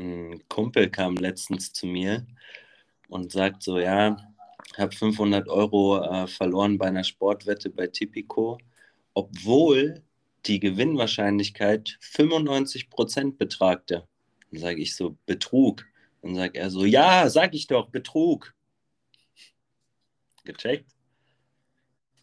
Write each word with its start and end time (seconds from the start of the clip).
ein 0.00 0.48
Kumpel 0.48 0.90
kam 0.90 1.16
letztens 1.16 1.72
zu 1.72 1.86
mir 1.86 2.26
und 3.08 3.32
sagt 3.32 3.62
so, 3.62 3.78
ja, 3.78 4.16
ich 4.72 4.78
habe 4.78 4.94
500 4.94 5.48
Euro 5.48 6.02
äh, 6.02 6.26
verloren 6.26 6.78
bei 6.78 6.86
einer 6.86 7.04
Sportwette 7.04 7.70
bei 7.70 7.86
Tipico, 7.86 8.58
obwohl 9.14 10.02
die 10.46 10.60
Gewinnwahrscheinlichkeit 10.60 11.98
95% 12.00 13.36
betragte. 13.36 14.06
Dann 14.50 14.60
sage 14.60 14.80
ich 14.80 14.96
so, 14.96 15.16
Betrug. 15.26 15.86
Dann 16.22 16.34
sagt 16.34 16.56
er 16.56 16.70
so, 16.70 16.84
ja, 16.84 17.28
sag 17.28 17.54
ich 17.54 17.66
doch, 17.66 17.88
Betrug. 17.88 18.54
Gecheckt? 20.44 20.90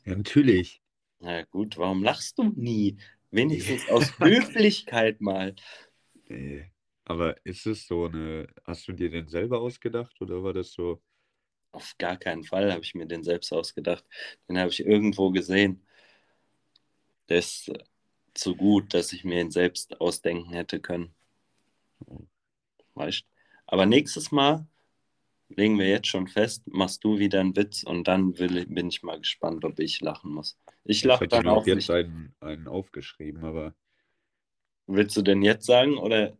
Ja, 0.06 0.16
natürlich. 0.16 0.82
Na 1.20 1.44
gut, 1.44 1.78
warum 1.78 2.04
lachst 2.04 2.38
du 2.38 2.52
nie? 2.56 2.98
Wenigstens 3.32 3.88
aus 3.90 4.12
Höflichkeit 4.20 5.22
mal. 5.22 5.56
Nee. 6.28 6.72
Aber 7.10 7.38
ist 7.46 7.66
es 7.66 7.88
so 7.88 8.06
eine, 8.06 8.48
hast 8.66 8.86
du 8.88 8.92
dir 8.92 9.10
den 9.10 9.30
selber 9.30 9.62
ausgedacht 9.62 10.20
oder 10.20 10.44
war 10.44 10.52
das 10.52 10.74
so? 10.74 11.02
Auf 11.72 11.96
gar 11.98 12.18
keinen 12.18 12.44
Fall 12.44 12.72
habe 12.72 12.84
ich 12.84 12.96
mir 12.96 13.06
den 13.06 13.24
selbst 13.24 13.54
ausgedacht. 13.54 14.04
Den 14.50 14.60
habe 14.60 14.72
ich 14.72 14.86
irgendwo 14.86 15.32
gesehen. 15.32 15.86
Der 17.30 17.40
ist 17.40 17.72
zu 18.34 18.56
gut, 18.58 18.94
dass 18.94 19.14
ich 19.14 19.24
mir 19.24 19.40
ihn 19.40 19.52
selbst 19.52 20.02
ausdenken 20.02 20.52
hätte 20.52 20.82
können. 20.82 21.16
Weißt 22.94 23.24
Aber 23.68 23.86
nächstes 23.86 24.32
Mal 24.34 24.68
legen 25.48 25.80
wir 25.80 25.88
jetzt 25.88 26.08
schon 26.08 26.28
fest, 26.28 26.68
machst 26.68 27.06
du 27.06 27.20
wieder 27.20 27.40
einen 27.40 27.56
Witz 27.56 27.84
und 27.84 28.06
dann 28.10 28.38
will, 28.38 28.66
bin 28.66 28.90
ich 28.90 29.02
mal 29.02 29.20
gespannt, 29.20 29.64
ob 29.64 29.80
ich 29.80 30.02
lachen 30.02 30.34
muss. 30.34 30.58
Ich 30.84 31.06
lache 31.06 31.30
dann 31.30 31.48
auch 31.48 31.66
jetzt 31.66 31.76
nicht. 31.76 31.90
einen, 31.90 32.36
einen 32.42 32.68
aufgeschrieben, 32.68 33.46
aber 33.46 33.74
Willst 34.90 35.18
du 35.18 35.22
denn 35.22 35.42
jetzt 35.42 35.66
sagen 35.66 35.98
oder 35.98 36.38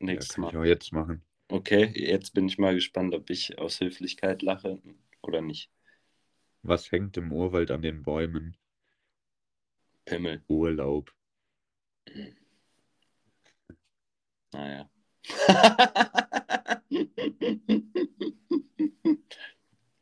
ja, 0.00 0.06
nächstes 0.06 0.34
kann 0.34 0.44
ich 0.44 0.52
Mal? 0.54 0.60
auch 0.60 0.64
jetzt 0.64 0.92
machen. 0.92 1.22
Okay, 1.48 1.92
jetzt 1.94 2.34
bin 2.34 2.46
ich 2.46 2.58
mal 2.58 2.74
gespannt, 2.74 3.14
ob 3.14 3.30
ich 3.30 3.58
aus 3.58 3.80
Höflichkeit 3.80 4.42
lache 4.42 4.80
oder 5.22 5.40
nicht. 5.40 5.70
Was 6.62 6.90
hängt 6.92 7.16
im 7.16 7.32
Urwald 7.32 7.70
an 7.70 7.82
den 7.82 8.02
Bäumen? 8.02 8.56
Pimmel. 10.04 10.42
Urlaub. 10.48 11.12
Naja. 14.52 14.88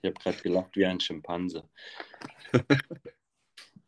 Ich 0.02 0.08
habe 0.08 0.20
gerade 0.22 0.42
gelacht 0.42 0.76
wie 0.76 0.86
ein 0.86 1.00
Schimpanse. 1.00 1.68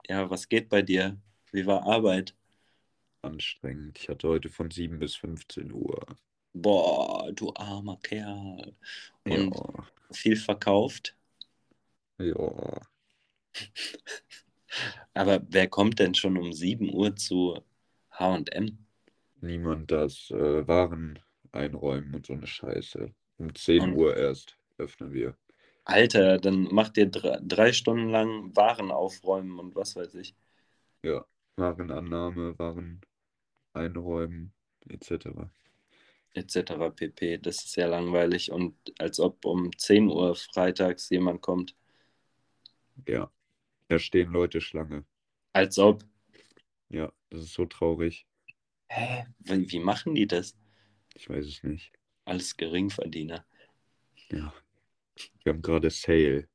Ja, 0.09 0.31
was 0.31 0.49
geht 0.49 0.71
bei 0.71 0.81
dir? 0.81 1.21
Wie 1.53 1.67
war 1.67 1.83
Arbeit? 1.87 2.35
Anstrengend. 3.33 3.99
Ich 3.99 4.09
hatte 4.09 4.29
heute 4.29 4.49
von 4.49 4.71
7 4.71 4.99
bis 4.99 5.15
15 5.17 5.73
Uhr. 5.73 6.01
Boah, 6.55 7.31
du 7.33 7.53
armer 7.55 7.99
Kerl. 8.03 8.75
Und 9.25 9.55
Ja, 9.55 9.87
viel 10.13 10.37
verkauft. 10.37 11.15
ja. 12.19 12.81
Aber 15.15 15.41
wer 15.49 15.69
kommt 15.69 15.99
denn 15.99 16.15
schon 16.15 16.37
um 16.37 16.53
7 16.53 16.93
Uhr 16.95 17.15
zu 17.17 17.59
HM? 18.11 18.79
Niemand 19.41 19.91
das 19.91 20.31
äh, 20.31 20.67
Waren 20.67 21.19
einräumen 21.53 22.15
und 22.15 22.27
so 22.27 22.33
eine 22.35 22.47
Scheiße. 22.47 23.13
Um 23.39 23.55
10 23.55 23.83
Und- 23.83 23.95
Uhr 23.97 24.17
erst 24.17 24.57
öffnen 24.79 25.13
wir. 25.13 25.37
Alter, 25.85 26.37
dann 26.39 26.65
macht 26.65 26.99
ihr 26.99 27.07
drei, 27.07 27.39
drei 27.43 27.73
Stunden 27.73 28.11
lang 28.11 28.55
Waren 28.55 28.91
aufräumen 28.91 29.59
und 29.59 29.75
was 29.75 29.97
weiß 29.97 30.15
ich. 30.17 30.35
Ja. 31.03 31.25
Warenannahme, 31.57 32.57
Waren 32.59 33.01
einräumen, 33.73 34.53
etc. 34.89 35.51
etc. 36.35 36.91
pp. 36.95 37.39
Das 37.39 37.65
ist 37.65 37.77
ja 37.77 37.87
langweilig 37.87 38.51
und 38.53 38.77
als 38.99 39.21
ob 39.21 39.45
um 39.45 39.77
10 39.77 40.09
Uhr 40.09 40.35
freitags 40.37 41.09
jemand 41.11 41.41
kommt. 41.41 41.75
Ja. 43.07 43.31
Da 43.89 43.99
stehen 43.99 44.31
Leute 44.33 44.61
Schlange. 44.61 45.05
Als 45.53 45.79
ob. 45.79 46.05
Ja, 46.91 47.13
das 47.31 47.41
ist 47.43 47.55
so 47.55 47.65
traurig. 47.65 48.27
Hä? 48.89 49.27
Wie, 49.41 49.71
wie 49.71 49.79
machen 49.79 50.15
die 50.15 50.27
das? 50.27 50.57
Ich 51.15 51.29
weiß 51.29 51.47
es 51.47 51.63
nicht. 51.63 51.93
Alles 52.25 52.57
Geringverdiener. 52.57 53.45
Ja. 54.31 54.53
Wir 55.43 55.53
haben 55.53 55.63
gerade 55.63 55.91
Sale. 55.91 56.49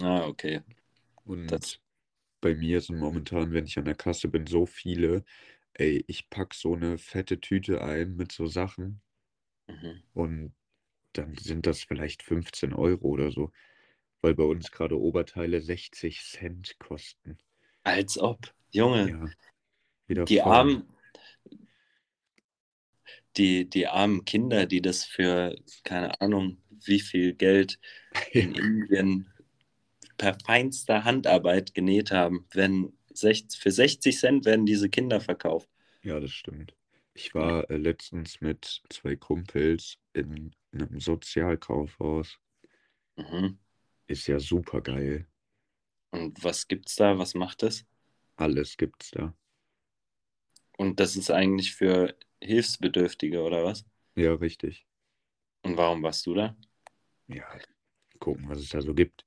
Ah, 0.00 0.26
okay. 0.26 0.60
Und 1.24 1.46
Das- 1.48 1.80
bei 2.42 2.54
mir 2.54 2.80
sind 2.80 2.98
momentan, 2.98 3.50
wenn 3.52 3.64
ich 3.64 3.78
an 3.78 3.86
der 3.86 3.94
Kasse 3.94 4.28
bin, 4.28 4.46
so 4.46 4.66
viele 4.66 5.24
ey, 5.78 6.04
ich 6.06 6.30
pack 6.30 6.54
so 6.54 6.74
eine 6.74 6.98
fette 6.98 7.40
Tüte 7.40 7.82
ein 7.82 8.16
mit 8.16 8.32
so 8.32 8.46
Sachen 8.46 9.00
mhm. 9.66 10.02
und 10.14 10.54
dann 11.12 11.36
sind 11.36 11.66
das 11.66 11.82
vielleicht 11.82 12.22
15 12.22 12.72
Euro 12.72 13.08
oder 13.08 13.30
so, 13.30 13.50
weil 14.20 14.34
bei 14.34 14.44
uns 14.44 14.70
gerade 14.70 14.98
Oberteile 14.98 15.60
60 15.60 16.20
Cent 16.22 16.78
kosten. 16.78 17.38
Als 17.84 18.18
ob, 18.18 18.54
Junge. 18.70 19.32
Ja, 20.08 20.24
die 20.24 20.38
voll. 20.38 20.52
armen, 20.52 20.88
die, 23.36 23.68
die 23.68 23.86
armen 23.86 24.24
Kinder, 24.24 24.66
die 24.66 24.82
das 24.82 25.04
für 25.04 25.56
keine 25.84 26.20
Ahnung 26.20 26.58
wie 26.84 27.00
viel 27.00 27.34
Geld 27.34 27.78
in 28.32 28.54
Indien 28.54 29.32
per 30.16 30.36
feinster 30.44 31.04
Handarbeit 31.04 31.74
genäht 31.74 32.10
haben, 32.10 32.46
wenn 32.52 32.95
60, 33.16 33.60
für 33.60 33.70
60 33.70 34.18
Cent 34.18 34.44
werden 34.44 34.66
diese 34.66 34.88
Kinder 34.88 35.20
verkauft. 35.20 35.68
Ja, 36.02 36.20
das 36.20 36.32
stimmt. 36.32 36.74
Ich 37.14 37.34
war 37.34 37.68
äh, 37.70 37.76
letztens 37.76 38.40
mit 38.40 38.82
zwei 38.90 39.16
Kumpels 39.16 39.98
in 40.12 40.54
einem 40.72 41.00
Sozialkaufhaus. 41.00 42.38
Mhm. 43.16 43.58
Ist 44.06 44.26
ja 44.28 44.38
super 44.38 44.80
geil. 44.80 45.26
Und 46.10 46.44
was 46.44 46.68
gibt's 46.68 46.96
da? 46.96 47.18
Was 47.18 47.34
macht 47.34 47.62
das? 47.62 47.84
Alles 48.36 48.76
gibt's 48.76 49.10
da. 49.10 49.34
Und 50.78 51.00
das 51.00 51.16
ist 51.16 51.30
eigentlich 51.30 51.74
für 51.74 52.14
Hilfsbedürftige 52.42 53.42
oder 53.42 53.64
was? 53.64 53.84
Ja, 54.14 54.34
richtig. 54.34 54.86
Und 55.62 55.76
warum 55.76 56.02
warst 56.02 56.26
du 56.26 56.34
da? 56.34 56.56
Ja, 57.28 57.44
gucken, 58.20 58.48
was 58.48 58.60
es 58.60 58.68
da 58.68 58.80
so 58.80 58.94
gibt. 58.94 59.25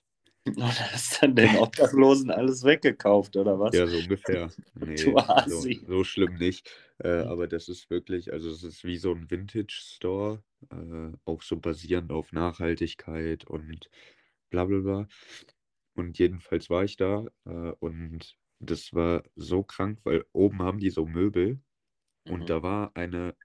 Oder 0.57 0.91
hast 0.93 1.21
dann 1.23 1.35
den 1.35 1.55
Obdachlosen 1.55 2.31
alles 2.31 2.63
weggekauft 2.63 3.35
oder 3.37 3.59
was? 3.59 3.73
Ja, 3.73 3.87
so 3.87 3.99
ungefähr. 3.99 4.53
Nee, 4.73 5.15
so, 5.43 5.67
so 5.85 6.03
schlimm 6.03 6.35
nicht. 6.35 6.71
Äh, 6.97 7.09
aber 7.23 7.47
das 7.47 7.69
ist 7.69 7.89
wirklich, 7.91 8.33
also 8.33 8.49
es 8.49 8.63
ist 8.63 8.83
wie 8.83 8.97
so 8.97 9.13
ein 9.13 9.29
Vintage-Store, 9.29 10.43
äh, 10.71 11.11
auch 11.25 11.41
so 11.43 11.57
basierend 11.57 12.11
auf 12.11 12.31
Nachhaltigkeit 12.31 13.45
und 13.45 13.89
bla 14.49 14.65
bla 14.65 14.79
bla. 14.79 15.07
Und 15.95 16.17
jedenfalls 16.19 16.69
war 16.69 16.83
ich 16.83 16.97
da 16.97 17.27
äh, 17.45 17.71
und 17.79 18.37
das 18.59 18.93
war 18.93 19.23
so 19.35 19.63
krank, 19.63 19.99
weil 20.03 20.25
oben 20.33 20.61
haben 20.63 20.79
die 20.79 20.89
so 20.91 21.05
Möbel 21.05 21.61
und 22.27 22.49
Mhm. 22.49 22.51
da 22.51 22.63
war 22.63 22.95
eine, 22.95 23.35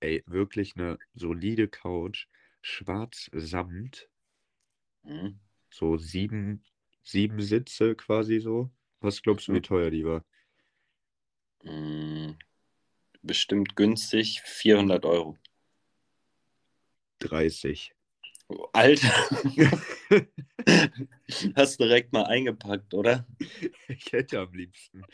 ey, 0.00 0.24
wirklich 0.26 0.76
eine 0.76 1.00
solide 1.14 1.68
Couch, 1.68 2.28
schwarz 2.62 3.30
Samt, 3.34 4.10
Mhm. 5.04 5.40
So 5.70 5.96
sieben, 5.96 6.62
sieben 7.02 7.40
Sitze 7.40 7.94
quasi 7.94 8.40
so. 8.40 8.70
Was 9.00 9.22
glaubst 9.22 9.48
du, 9.48 9.54
wie 9.54 9.60
teuer 9.62 9.90
die 9.90 10.04
war? 10.04 10.24
Mm, 11.64 12.32
Bestimmt 13.22 13.76
günstig, 13.76 14.40
400 14.44 15.04
Euro. 15.04 15.36
30. 17.20 17.92
Oh, 18.48 18.66
Alter, 18.72 19.08
hast 21.54 21.78
direkt 21.78 22.12
mal 22.12 22.24
eingepackt, 22.24 22.94
oder? 22.94 23.26
Ich 23.88 24.10
hätte 24.12 24.40
am 24.40 24.52
liebsten. 24.54 25.04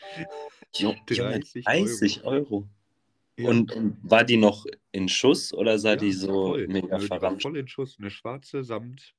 Jo- 0.75 0.95
Junge, 1.09 1.39
30 1.41 1.65
30 1.65 2.23
Euro. 2.23 2.67
Ja. 3.37 3.49
Und, 3.49 3.71
und 3.73 3.97
war 4.01 4.23
die 4.23 4.37
noch 4.37 4.65
in 4.91 5.07
Schuss 5.09 5.53
oder 5.53 5.77
sah 5.77 5.91
Ja, 5.91 5.95
die 5.97 6.11
so 6.13 6.53
voll. 6.53 6.67
mega 6.67 6.97
verramscht? 6.97 7.43
voll 7.43 7.57
in 7.57 7.67
Schuss. 7.67 7.97
Eine 7.99 8.09
schwarze 8.09 8.63
Samt. 8.63 9.13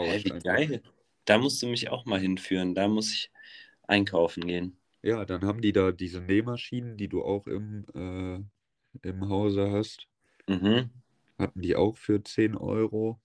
Hä, 0.00 0.20
wie 0.24 0.32
einfach. 0.32 0.42
geil. 0.42 0.82
Da 1.24 1.38
musst 1.38 1.62
du 1.62 1.66
mich 1.66 1.88
auch 1.90 2.04
mal 2.04 2.20
hinführen. 2.20 2.74
Da 2.74 2.88
muss 2.88 3.12
ich 3.12 3.30
einkaufen 3.88 4.46
gehen. 4.46 4.78
Ja, 5.02 5.24
dann 5.24 5.44
haben 5.44 5.60
die 5.62 5.72
da 5.72 5.92
diese 5.92 6.20
Nähmaschinen, 6.20 6.96
die 6.96 7.06
du 7.08 7.22
auch 7.22 7.46
im, 7.46 7.84
äh, 7.94 9.08
im 9.08 9.28
Hause 9.28 9.70
hast. 9.70 10.08
Mhm. 10.48 10.90
Hatten 11.38 11.60
die 11.60 11.76
auch 11.76 11.98
für 11.98 12.24
10 12.24 12.56
Euro. 12.56 13.20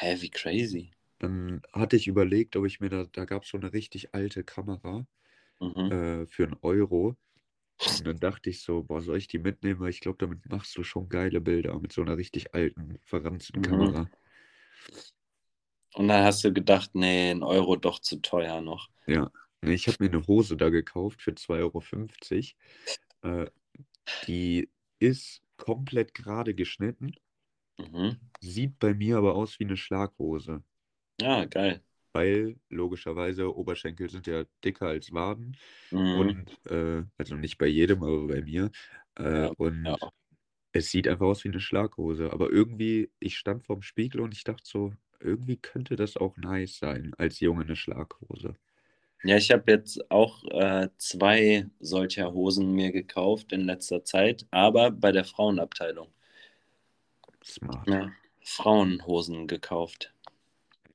Hä, 0.00 0.12
wie 0.20 0.30
crazy. 0.30 0.92
Dann 1.18 1.60
hatte 1.72 1.96
ich 1.96 2.06
überlegt, 2.06 2.54
ob 2.56 2.66
ich 2.66 2.78
mir 2.80 2.88
da, 2.90 3.04
da 3.10 3.24
gab 3.24 3.42
es 3.44 3.48
so 3.50 3.58
eine 3.58 3.72
richtig 3.72 4.14
alte 4.14 4.44
Kamera 4.44 5.06
Mhm. 5.60 5.90
äh, 5.90 6.26
für 6.26 6.44
einen 6.44 6.56
Euro. 6.62 7.16
Und 7.88 8.06
dann 8.06 8.20
dachte 8.20 8.50
ich 8.50 8.62
so, 8.62 8.84
boah, 8.84 9.02
soll 9.02 9.18
ich 9.18 9.28
die 9.28 9.38
mitnehmen? 9.38 9.80
Weil 9.80 9.90
ich 9.90 10.00
glaube, 10.00 10.18
damit 10.20 10.46
machst 10.50 10.76
du 10.78 10.84
schon 10.84 11.08
geile 11.08 11.40
Bilder 11.42 11.78
mit 11.80 11.92
so 11.92 12.02
einer 12.02 12.16
richtig 12.18 12.54
alten, 12.54 12.98
verranzten 13.04 13.60
Mhm. 13.60 13.62
Kamera. 13.62 14.10
Und 15.94 16.08
dann 16.08 16.24
hast 16.24 16.44
du 16.44 16.52
gedacht, 16.52 16.90
nee, 16.94 17.30
ein 17.30 17.42
Euro 17.42 17.76
doch 17.76 17.98
zu 18.00 18.20
teuer 18.20 18.60
noch. 18.60 18.88
Ja, 19.06 19.30
ich 19.62 19.88
habe 19.88 20.04
mir 20.04 20.10
eine 20.10 20.26
Hose 20.26 20.56
da 20.56 20.68
gekauft 20.70 21.22
für 21.22 21.34
2,50 21.34 22.54
Euro. 23.22 23.44
Äh, 23.44 23.50
die 24.26 24.70
ist 24.98 25.42
komplett 25.56 26.14
gerade 26.14 26.54
geschnitten. 26.54 27.14
Mhm. 27.78 28.18
Sieht 28.40 28.78
bei 28.78 28.94
mir 28.94 29.18
aber 29.18 29.34
aus 29.34 29.58
wie 29.58 29.64
eine 29.64 29.76
Schlaghose. 29.76 30.62
Ah, 31.22 31.44
geil. 31.46 31.80
Weil 32.12 32.56
logischerweise 32.68 33.54
Oberschenkel 33.56 34.08
sind 34.08 34.26
ja 34.28 34.44
dicker 34.64 34.86
als 34.86 35.12
Waden. 35.12 35.56
Mhm. 35.90 36.20
Und, 36.20 36.70
äh, 36.70 37.02
also 37.18 37.34
nicht 37.36 37.58
bei 37.58 37.66
jedem, 37.66 38.02
aber 38.04 38.28
bei 38.28 38.42
mir. 38.42 38.70
Äh, 39.16 39.46
Ja, 39.46 39.52
und 39.56 39.84
ja. 39.90 40.10
es 40.72 40.90
sieht 40.90 41.08
einfach 41.08 41.26
aus 41.26 41.44
wie 41.44 41.48
eine 41.48 41.60
Schlaghose. 41.60 42.32
Aber 42.32 42.50
irgendwie, 42.50 43.10
ich 43.18 43.38
stand 43.38 43.64
vorm 43.64 43.82
Spiegel 43.82 44.20
und 44.20 44.34
ich 44.34 44.44
dachte 44.44 44.62
so, 44.64 44.92
irgendwie 45.20 45.56
könnte 45.56 45.96
das 45.96 46.16
auch 46.16 46.36
nice 46.36 46.78
sein, 46.78 47.12
als 47.18 47.40
Junge 47.40 47.64
eine 47.64 47.76
Schlaghose. 47.76 48.56
Ja, 49.24 49.36
ich 49.36 49.50
habe 49.50 49.72
jetzt 49.72 50.10
auch 50.10 50.44
äh, 50.50 50.88
zwei 50.98 51.66
solcher 51.80 52.32
Hosen 52.32 52.72
mir 52.72 52.92
gekauft 52.92 53.52
in 53.52 53.62
letzter 53.62 54.04
Zeit, 54.04 54.46
aber 54.50 54.90
bei 54.90 55.12
der 55.12 55.24
Frauenabteilung. 55.24 56.12
Smart. 57.42 57.88
Ja, 57.88 58.12
Frauenhosen 58.42 59.46
gekauft. 59.46 60.12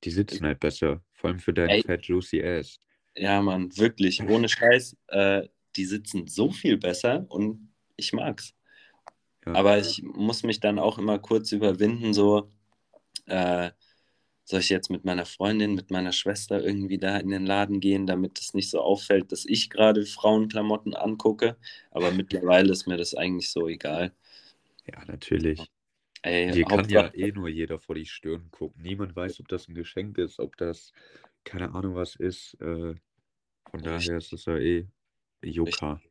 Die 0.04 0.12
sitzen 0.12 0.46
halt 0.46 0.60
besser. 0.60 1.02
Vor 1.14 1.32
allem 1.32 1.40
für 1.40 1.54
deinen 1.54 1.70
Ey. 1.70 1.82
Fat 1.82 2.06
Juicy 2.06 2.44
Ass. 2.44 2.80
Ja, 3.16 3.42
Mann, 3.42 3.76
wirklich, 3.78 4.22
ohne 4.24 4.48
Scheiß. 4.48 4.96
Äh, 5.08 5.50
die 5.76 5.86
sitzen 5.86 6.28
so 6.28 6.52
viel 6.52 6.78
besser 6.78 7.26
und 7.30 7.74
ich 7.96 8.14
mag's. 8.14 8.54
Ja. 9.46 9.54
Aber 9.54 9.78
ich 9.80 10.04
muss 10.04 10.44
mich 10.44 10.60
dann 10.60 10.80
auch 10.80 10.98
immer 10.98 11.20
kurz 11.20 11.52
überwinden, 11.52 12.14
so, 12.14 12.50
äh, 13.26 13.72
soll 14.50 14.62
ich 14.62 14.70
jetzt 14.70 14.90
mit 14.90 15.06
meiner 15.06 15.26
Freundin, 15.26 15.76
mit 15.76 15.92
meiner 15.92 16.12
Schwester 16.12 16.64
irgendwie 16.64 16.98
da 16.98 17.18
in 17.18 17.30
den 17.30 17.46
Laden 17.46 17.80
gehen, 17.80 18.08
damit 18.08 18.40
es 18.40 18.54
nicht 18.54 18.70
so 18.70 18.82
auffällt, 18.82 19.32
dass 19.32 19.46
ich 19.46 19.70
gerade 19.70 20.06
Frauenklamotten 20.06 20.96
angucke. 20.96 21.56
Aber 21.92 22.12
mittlerweile 22.12 22.72
ist 22.72 22.88
mir 22.88 22.98
das 22.98 23.14
eigentlich 23.14 23.52
so 23.52 23.68
egal. 23.68 24.12
Ja, 24.88 25.06
natürlich. 25.06 25.70
Ey, 26.24 26.52
Hier 26.52 26.66
kann 26.66 26.90
ja 26.90 27.14
eh 27.14 27.32
nur 27.32 27.48
jeder 27.48 27.80
vor 27.80 27.96
die 27.96 28.06
Stirn 28.06 28.50
gucken. 28.52 28.82
Niemand 28.82 29.16
weiß, 29.16 29.40
ob 29.40 29.48
das 29.48 29.68
ein 29.68 29.76
Geschenk 29.76 30.18
ist, 30.18 30.40
ob 30.40 30.58
das 30.58 30.92
keine 31.44 31.74
Ahnung 31.74 31.96
was 31.96 32.16
ist. 32.16 32.56
Äh, 32.60 32.96
von 33.70 33.84
daher 33.84 34.18
ist 34.18 34.34
es 34.34 34.46
ja 34.46 34.58
eh 34.58 34.88
Jucka. 35.42 36.02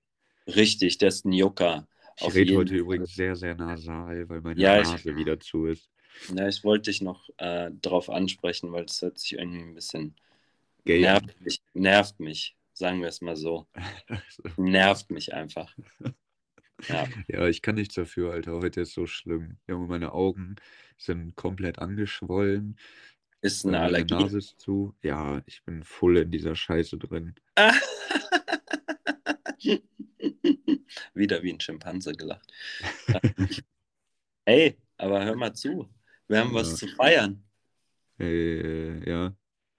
richtig, 0.47 0.99
das 0.99 1.17
ist 1.17 1.25
ein 1.25 1.33
Jucker. 1.33 1.87
Ich 2.21 2.35
rede 2.35 2.57
heute 2.57 2.77
übrigens 2.77 3.15
sehr, 3.15 3.37
sehr 3.37 3.55
nasal, 3.55 4.29
weil 4.29 4.41
meine 4.41 4.61
Ja, 4.61 4.81
ich- 4.81 4.87
Nase 4.89 5.17
wieder 5.17 5.39
zu 5.41 5.67
ist. 5.67 5.91
Ja, 6.35 6.49
ich 6.49 6.65
wollte 6.65 6.91
dich 6.91 7.01
noch 7.01 7.29
äh, 7.39 7.71
drauf 7.83 8.11
ansprechen, 8.11 8.73
weil 8.73 8.87
das 8.87 9.03
hört 9.03 9.19
sich 9.19 9.35
irgendwie 9.35 9.63
ein 9.63 9.75
bisschen 9.75 10.15
Gay. 10.85 11.01
nervt 11.01 11.41
mich, 11.41 11.63
nervt 11.75 12.21
mich, 12.21 12.57
sagen 12.73 13.01
wir 13.01 13.09
es 13.09 13.21
mal 13.21 13.37
so. 13.37 13.67
Nervt 14.57 15.11
mich 15.11 15.35
einfach. 15.35 15.75
Ja, 16.89 17.07
ja, 17.29 17.47
ich 17.49 17.63
kann 17.63 17.75
nichts 17.75 17.95
dafür, 17.95 18.33
Alter. 18.33 18.61
Heute 18.61 18.83
ist 18.83 18.95
so 18.95 19.07
schlimm. 19.07 19.59
Junge, 19.67 19.87
meine 19.87 20.13
Augen 20.13 20.57
sind 20.97 21.35
komplett 21.37 21.79
angeschwollen. 21.79 22.79
ist 23.41 23.65
eine 23.65 23.73
Meine 23.73 23.85
Allergie. 23.85 24.15
Nase 24.15 24.39
ist 24.39 24.61
zu. 24.61 24.95
Ja, 25.03 25.43
ich 25.47 25.63
bin 25.65 25.83
voll 25.85 26.19
in 26.19 26.31
dieser 26.31 26.55
Scheiße 26.55 26.99
drin. 26.99 27.35
Wieder 31.15 31.43
wie 31.43 31.53
ein 31.53 31.61
Schimpanse 31.61 32.13
gelacht. 32.13 32.53
Ey, 34.45 34.77
aber 34.97 35.25
hör 35.25 35.37
mal 35.37 35.55
zu. 35.55 35.89
Wir 36.29 36.41
haben 36.41 36.53
was 36.55 36.71
Ja. 36.71 36.77
zu 36.77 36.89
feiern. 36.95 37.43
Äh, 38.21 39.09
ja. 39.09 39.35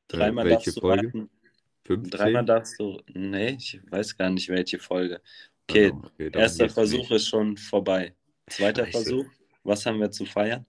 Dreimal 0.08 0.46
welche 0.46 0.56
darfst 0.66 0.78
du 0.78 0.82
Folge? 0.82 1.08
raten. 1.08 1.30
15? 1.86 2.12
Dreimal 2.12 2.46
darfst 2.46 2.80
du. 2.80 3.02
Nee, 3.14 3.56
ich 3.60 3.80
weiß 3.92 4.18
gar 4.18 4.30
nicht, 4.30 4.50
welche 4.50 4.80
Folge. 4.80 5.22
Okay, 5.70 5.92
Ah, 5.94 5.98
okay 6.04 6.30
darum 6.30 6.42
erster 6.44 6.64
geht's 6.66 6.74
Versuch 6.74 7.00
nicht. 7.00 7.12
ist 7.12 7.28
schon 7.28 7.58
vorbei. 7.58 8.16
Zweiter 8.48 8.86
Scheiße. 8.86 8.92
Versuch. 9.04 9.26
Was 9.64 9.86
haben 9.86 10.00
wir 10.00 10.10
zu 10.12 10.26
feiern? 10.26 10.66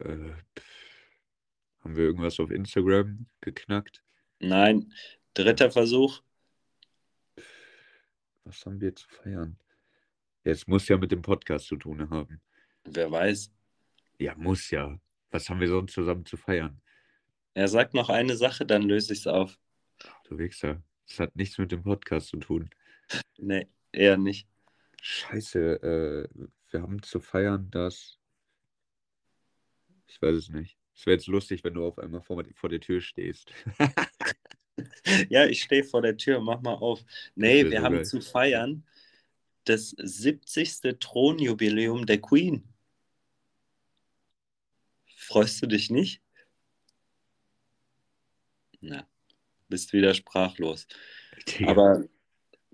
Äh, 0.00 0.32
haben 1.80 1.96
wir 1.96 2.04
irgendwas 2.04 2.38
auf 2.38 2.50
Instagram 2.50 3.26
geknackt? 3.40 4.02
Nein. 4.38 4.92
Dritter 5.34 5.70
Versuch. 5.70 6.22
Was 8.44 8.64
haben 8.64 8.80
wir 8.80 8.94
zu 8.94 9.08
feiern? 9.08 9.58
Jetzt 10.44 10.68
muss 10.68 10.86
ja 10.88 10.96
mit 10.96 11.10
dem 11.10 11.22
Podcast 11.22 11.66
zu 11.66 11.76
tun 11.76 12.08
haben. 12.10 12.40
Wer 12.84 13.10
weiß. 13.10 13.52
Ja, 14.18 14.34
muss 14.36 14.70
ja. 14.70 14.98
Was 15.30 15.48
haben 15.48 15.60
wir 15.60 15.68
sonst 15.68 15.92
zusammen 15.92 16.24
zu 16.24 16.36
feiern? 16.36 16.80
Er 17.54 17.68
sagt 17.68 17.94
noch 17.94 18.08
eine 18.08 18.36
Sache, 18.36 18.66
dann 18.66 18.82
löse 18.82 19.12
ich 19.12 19.20
es 19.20 19.26
auf. 19.26 19.58
Du 20.24 20.38
Wichser. 20.38 20.82
Das 21.06 21.20
hat 21.20 21.36
nichts 21.36 21.58
mit 21.58 21.72
dem 21.72 21.82
Podcast 21.82 22.28
zu 22.28 22.36
tun. 22.38 22.70
Nee, 23.38 23.66
eher 23.92 24.16
nicht. 24.16 24.46
Scheiße, 25.00 25.82
äh, 25.82 26.46
wir 26.70 26.82
haben 26.82 27.02
zu 27.02 27.20
feiern, 27.20 27.70
dass. 27.70 28.18
Ich 30.06 30.20
weiß 30.20 30.34
es 30.34 30.48
nicht. 30.50 30.76
Es 30.94 31.06
wäre 31.06 31.16
jetzt 31.16 31.26
lustig, 31.28 31.62
wenn 31.64 31.74
du 31.74 31.86
auf 31.86 31.98
einmal 31.98 32.20
vor, 32.20 32.42
vor 32.54 32.68
der 32.68 32.80
Tür 32.80 33.00
stehst. 33.00 33.52
Ja, 35.28 35.44
ich 35.46 35.62
stehe 35.62 35.82
vor 35.82 36.02
der 36.02 36.16
Tür, 36.16 36.40
mach 36.40 36.60
mal 36.60 36.74
auf. 36.74 37.04
Nee, 37.34 37.64
wir 37.64 37.78
so 37.78 37.84
haben 37.84 37.96
geil. 37.96 38.04
zu 38.04 38.20
feiern 38.20 38.84
das 39.64 39.90
70. 39.90 40.98
Thronjubiläum 40.98 42.06
der 42.06 42.20
Queen. 42.20 42.62
Freust 45.28 45.60
du 45.62 45.66
dich 45.66 45.90
nicht? 45.90 46.22
Na, 48.80 49.06
bist 49.68 49.92
wieder 49.92 50.14
sprachlos. 50.14 50.86
Digga. 51.46 51.70
Aber 51.70 52.04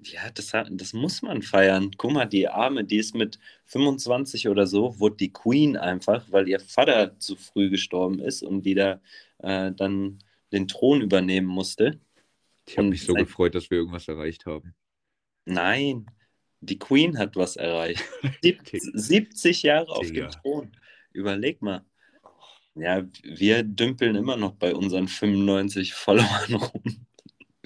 ja, 0.05 0.31
das, 0.31 0.53
das 0.71 0.93
muss 0.93 1.23
man 1.23 1.43
feiern. 1.43 1.91
Guck 1.97 2.13
mal, 2.13 2.27
die 2.27 2.47
Arme, 2.47 2.85
die 2.85 2.99
ist 2.99 3.13
mit 3.17 3.41
25 3.65 4.49
oder 4.49 4.69
so, 4.69 5.01
wurde 5.01 5.17
die 5.17 5.33
Queen 5.33 5.77
einfach, 5.77 6.31
weil 6.31 6.49
ihr 6.49 6.61
Vater 6.61 7.19
zu 7.19 7.35
früh 7.35 7.71
gestorben 7.71 8.21
ist 8.21 8.43
und 8.45 8.63
die 8.63 8.75
da 8.75 9.01
äh, 9.39 9.73
dann 9.73 10.21
den 10.53 10.69
Thron 10.69 11.01
übernehmen 11.01 11.49
musste. 11.49 11.99
ich 12.69 12.79
habe 12.79 12.89
mich 12.89 13.03
so 13.03 13.15
seit- 13.15 13.25
gefreut, 13.27 13.57
dass 13.57 13.69
wir 13.69 13.79
irgendwas 13.79 14.07
erreicht 14.07 14.47
haben. 14.47 14.77
Nein, 15.45 16.07
die 16.61 16.79
Queen 16.79 17.19
hat 17.19 17.35
was 17.35 17.57
erreicht. 17.57 18.05
Sieb 18.43 18.63
Digga. 18.65 18.91
70 18.93 19.63
Jahre 19.65 19.89
auf 19.89 20.07
dem 20.09 20.31
Thron. 20.31 20.71
Überleg 21.13 21.61
mal. 21.61 21.85
Ja, 22.77 23.05
wir 23.23 23.63
dümpeln 23.65 24.15
immer 24.17 24.37
noch 24.37 24.55
bei 24.55 24.75
unseren 24.75 25.09
95 25.09 25.95
Followern 25.95 26.55
rum. 26.55 27.07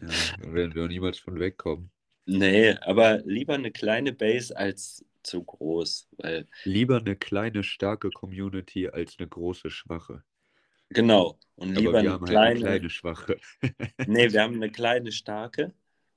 Ja, 0.01 0.33
da 0.41 0.53
werden 0.53 0.75
wir 0.75 0.85
auch 0.85 0.89
niemals 0.89 1.19
von 1.21 1.39
wegkommen. 1.39 1.93
Nee, 2.27 2.75
aber 2.83 3.19
lieber 3.25 3.55
eine 3.55 3.73
kleine 3.73 4.13
Base 4.13 4.57
als 4.57 5.05
zu 5.23 5.43
groß. 5.45 6.09
Weil, 6.19 6.47
Lieber 6.63 6.99
eine 6.99 7.17
kleine, 7.17 7.65
starke 7.65 8.13
Community 8.13 8.89
als 8.89 9.19
eine 9.19 9.27
große, 9.29 9.71
schwache. 9.71 10.23
genau. 10.91 11.39
Und 11.57 11.77
Aber 11.77 11.81
lieber 11.81 11.99
eine 11.99 12.21
halt 12.21 12.25
kleine. 12.25 12.61
eine 12.61 12.61
kleine, 12.61 12.91
schwache. 12.91 13.41
Nee, 14.05 14.33
wir 14.33 14.43
haben 14.43 14.55
eine 14.55 14.71
kleine, 14.71 15.13
starke. 15.13 15.75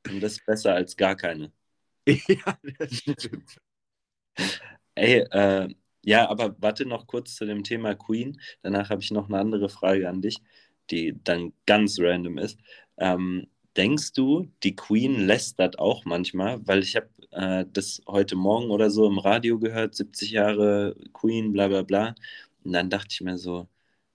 Und 0.07 0.21
das 0.21 0.33
ist 0.33 0.45
besser 0.45 0.75
als 0.75 0.95
gar 0.97 1.15
keine. 1.15 1.51
ja, 2.07 2.57
das 2.79 2.95
stimmt. 2.97 3.57
Ey, 4.95 5.19
äh, 5.31 5.69
ja, 6.03 6.29
aber 6.29 6.55
warte 6.59 6.85
noch 6.85 7.07
kurz 7.07 7.35
zu 7.35 7.45
dem 7.45 7.63
Thema 7.63 7.95
Queen. 7.95 8.39
Danach 8.63 8.89
habe 8.89 9.01
ich 9.01 9.11
noch 9.11 9.27
eine 9.29 9.39
andere 9.39 9.69
Frage 9.69 10.09
an 10.09 10.21
dich, 10.21 10.37
die 10.89 11.15
dann 11.23 11.53
ganz 11.65 11.97
random 11.99 12.37
ist. 12.37 12.59
Ähm, 12.97 13.47
denkst 13.77 14.13
du, 14.13 14.47
die 14.63 14.75
Queen 14.75 15.25
lästert 15.27 15.79
auch 15.79 16.05
manchmal? 16.05 16.65
Weil 16.67 16.79
ich 16.83 16.95
habe 16.95 17.09
äh, 17.31 17.65
das 17.71 18.01
heute 18.07 18.35
Morgen 18.35 18.71
oder 18.71 18.89
so 18.89 19.07
im 19.07 19.19
Radio 19.19 19.59
gehört, 19.59 19.95
70 19.95 20.31
Jahre 20.31 20.95
Queen, 21.13 21.51
bla 21.53 21.67
bla 21.67 21.83
bla. 21.83 22.15
Und 22.63 22.73
dann 22.73 22.89
dachte 22.89 23.09
ich 23.11 23.21
mir 23.21 23.37
so, 23.37 23.67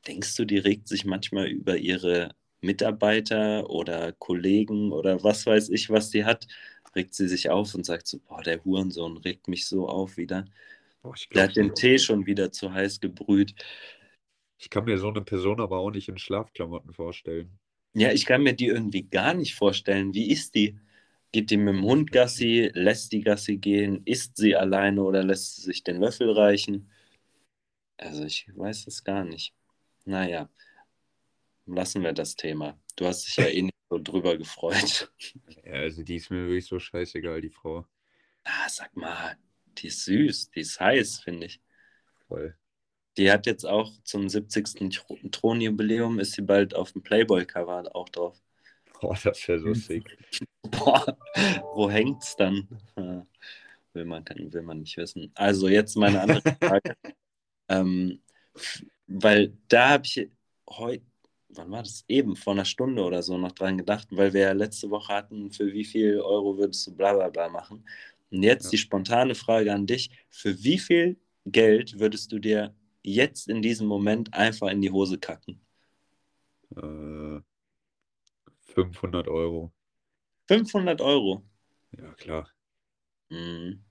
denkst 0.06 0.36
du, 0.36 0.44
die 0.44 0.58
regt 0.58 0.88
sich 0.88 1.04
manchmal 1.04 1.46
über 1.48 1.76
ihre 1.76 2.34
Mitarbeiter 2.60 3.68
oder 3.70 4.12
Kollegen 4.12 4.92
oder 4.92 5.22
was 5.22 5.46
weiß 5.46 5.68
ich, 5.70 5.90
was 5.90 6.10
die 6.10 6.24
hat, 6.24 6.46
regt 6.94 7.14
sie 7.14 7.28
sich 7.28 7.50
auf 7.50 7.74
und 7.74 7.84
sagt 7.86 8.06
so, 8.06 8.18
boah, 8.20 8.42
der 8.42 8.64
Hurensohn 8.64 9.18
regt 9.18 9.48
mich 9.48 9.66
so 9.66 9.88
auf 9.88 10.16
wieder. 10.16 10.46
Boah, 11.06 11.14
ich, 11.16 11.28
Der 11.34 11.44
glaub, 11.44 11.48
hat 11.48 11.56
den 11.56 11.72
Tee 11.74 11.98
schon 11.98 12.26
wieder 12.26 12.50
zu 12.50 12.72
heiß 12.72 12.98
gebrüht. 13.00 13.54
ich 14.58 14.68
kann 14.68 14.84
mir 14.84 14.98
so 14.98 15.08
eine 15.08 15.22
Person 15.22 15.62
aber 15.62 15.78
auch 15.78 15.90
nicht 15.90 16.10
in 16.10 16.18
Schlafklamotten 16.18 16.92
vorstellen. 16.92 17.58
Ja, 17.94 18.12
ich 18.12 18.26
kann 18.26 18.42
mir 18.42 18.52
die 18.54 18.66
irgendwie 18.66 19.02
gar 19.08 19.34
nicht 19.34 19.54
vorstellen. 19.54 20.14
Wie 20.14 20.30
ist 20.30 20.54
die? 20.54 20.78
Geht 21.32 21.50
die 21.50 21.56
mit 21.56 21.74
dem 21.74 21.82
Hund 21.84 22.12
Gassi? 22.12 22.70
Lässt 22.74 23.12
die 23.12 23.22
Gassi 23.22 23.56
gehen? 23.56 24.02
Isst 24.04 24.36
sie 24.36 24.54
alleine 24.54 25.02
oder 25.02 25.22
lässt 25.24 25.56
sie 25.56 25.62
sich 25.62 25.82
den 25.82 26.00
Löffel 26.00 26.30
reichen? 26.30 26.90
Also 27.98 28.24
ich 28.24 28.48
weiß 28.56 28.86
es 28.86 29.04
gar 29.04 29.24
nicht. 29.24 29.54
Naja, 30.06 30.48
lassen 31.66 32.02
wir 32.02 32.12
das 32.12 32.34
Thema. 32.36 32.78
Du 32.96 33.06
hast 33.06 33.26
dich 33.26 33.36
ja 33.38 33.46
eh 33.46 33.62
nicht 33.62 33.74
so 33.90 33.98
drüber 33.98 34.36
gefreut. 34.36 35.12
Ja, 35.64 35.74
also 35.74 36.02
die 36.02 36.16
ist 36.16 36.30
mir 36.30 36.46
wirklich 36.46 36.66
so 36.66 36.78
scheißegal, 36.78 37.40
die 37.42 37.50
Frau. 37.50 37.86
Ah, 38.44 38.68
sag 38.68 38.96
mal, 38.96 39.36
die 39.78 39.88
ist 39.88 40.04
süß, 40.04 40.50
die 40.50 40.60
ist 40.60 40.80
heiß, 40.80 41.20
finde 41.20 41.46
ich. 41.46 41.60
Voll. 42.28 42.56
Die 43.16 43.30
hat 43.30 43.46
jetzt 43.46 43.64
auch 43.64 43.90
zum 44.04 44.28
70. 44.28 44.90
Thro- 44.90 45.18
Thronjubiläum, 45.30 46.18
ist 46.18 46.32
sie 46.32 46.42
bald 46.42 46.74
auf 46.74 46.92
dem 46.92 47.02
Playboy-Cover 47.02 47.94
auch 47.94 48.08
drauf. 48.10 48.42
Boah, 49.00 49.16
das 49.22 49.46
wäre 49.48 49.58
so 49.60 49.72
sick. 49.74 50.18
Boah, 50.62 51.16
wo 51.74 51.90
hängt's 51.90 52.36
dann? 52.36 52.68
Will 53.92 54.04
man, 54.04 54.24
will 54.26 54.62
man 54.62 54.80
nicht 54.80 54.96
wissen. 54.96 55.30
Also 55.34 55.68
jetzt 55.68 55.96
meine 55.96 56.20
andere 56.20 56.42
Frage. 56.60 56.96
ähm, 57.68 58.20
weil 59.06 59.56
da 59.68 59.90
habe 59.90 60.04
ich 60.04 60.28
heute, 60.68 61.04
wann 61.48 61.70
war 61.70 61.82
das? 61.82 62.04
Eben, 62.08 62.36
vor 62.36 62.52
einer 62.52 62.64
Stunde 62.64 63.02
oder 63.02 63.22
so 63.22 63.38
noch 63.38 63.52
dran 63.52 63.78
gedacht, 63.78 64.08
weil 64.10 64.32
wir 64.32 64.40
ja 64.42 64.52
letzte 64.52 64.90
Woche 64.90 65.12
hatten, 65.12 65.50
für 65.50 65.72
wie 65.72 65.84
viel 65.84 66.20
Euro 66.20 66.58
würdest 66.58 66.86
du 66.86 66.94
bla 66.94 67.14
bla 67.14 67.28
bla 67.28 67.48
machen. 67.48 67.84
Und 68.30 68.42
jetzt 68.42 68.64
ja. 68.64 68.70
die 68.70 68.78
spontane 68.78 69.34
Frage 69.34 69.72
an 69.72 69.86
dich: 69.86 70.10
Für 70.28 70.62
wie 70.62 70.78
viel 70.78 71.20
Geld 71.44 71.98
würdest 71.98 72.32
du 72.32 72.38
dir 72.38 72.74
jetzt 73.02 73.48
in 73.48 73.62
diesem 73.62 73.86
Moment 73.86 74.34
einfach 74.34 74.68
in 74.68 74.82
die 74.82 74.90
Hose 74.90 75.18
kacken? 75.18 75.60
Äh, 76.76 77.40
500 78.74 79.28
Euro. 79.28 79.72
500 80.48 81.00
Euro? 81.00 81.42
Ja, 81.96 82.12
klar. 82.14 82.50
Hm. 83.30 83.84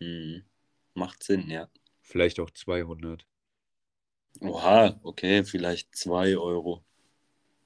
Hm. 0.00 0.42
Macht 0.94 1.22
Sinn, 1.22 1.48
ja. 1.50 1.68
Vielleicht 2.00 2.40
auch 2.40 2.50
200. 2.50 3.26
Oha, 4.40 4.98
okay, 5.02 5.44
vielleicht 5.44 5.94
2 5.94 6.36
Euro. 6.36 6.84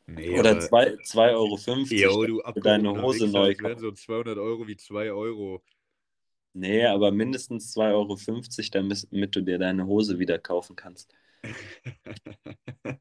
Nee, 0.07 0.39
Oder 0.39 0.59
2,50 0.59 2.07
Euro 2.07 2.25
jo, 2.25 2.27
du 2.27 2.53
für 2.53 2.61
deine 2.61 3.03
Hose 3.03 3.27
neu 3.27 3.55
kaufen. 3.55 3.65
wären 3.65 3.79
so 3.79 3.93
200 3.93 4.39
Euro 4.39 4.67
wie 4.67 4.77
2 4.77 5.11
Euro. 5.13 5.63
Nee, 6.53 6.85
aber 6.85 7.11
mindestens 7.11 7.75
2,50 7.77 8.77
Euro, 8.77 8.89
damit 9.11 9.35
du 9.35 9.41
dir 9.41 9.59
deine 9.59 9.87
Hose 9.87 10.19
wieder 10.19 10.39
kaufen 10.39 10.77
kannst. 10.77 11.13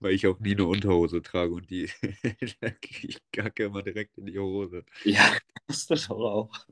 Weil 0.00 0.12
ich 0.12 0.26
auch 0.26 0.38
nie 0.40 0.52
eine 0.52 0.66
Unterhose 0.66 1.22
trage 1.22 1.54
und 1.54 1.70
die 1.70 1.88
ich 3.00 3.18
kacke 3.32 3.64
immer 3.64 3.82
direkt 3.82 4.18
in 4.18 4.26
die 4.26 4.38
Hose. 4.38 4.84
Ja, 5.04 5.36
musst 5.68 5.90
du 5.90 5.94
doch 5.94 6.10
auch. 6.10 6.66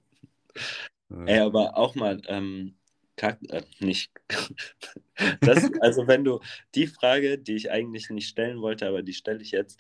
Ja. 1.09 1.25
Ey, 1.25 1.39
aber 1.39 1.77
auch 1.77 1.95
mal, 1.95 2.21
ähm, 2.27 2.77
kack, 3.17 3.39
äh, 3.51 3.63
nicht. 3.81 4.11
das, 5.41 5.71
also 5.81 6.07
wenn 6.07 6.25
du 6.25 6.41
die 6.75 6.87
Frage, 6.87 7.39
die 7.39 7.57
ich 7.57 7.71
eigentlich 7.71 8.11
nicht 8.11 8.29
stellen 8.29 8.61
wollte, 8.61 8.87
aber 8.87 9.03
die 9.03 9.15
stelle 9.15 9.43
ich 9.43 9.51
jetzt, 9.51 9.79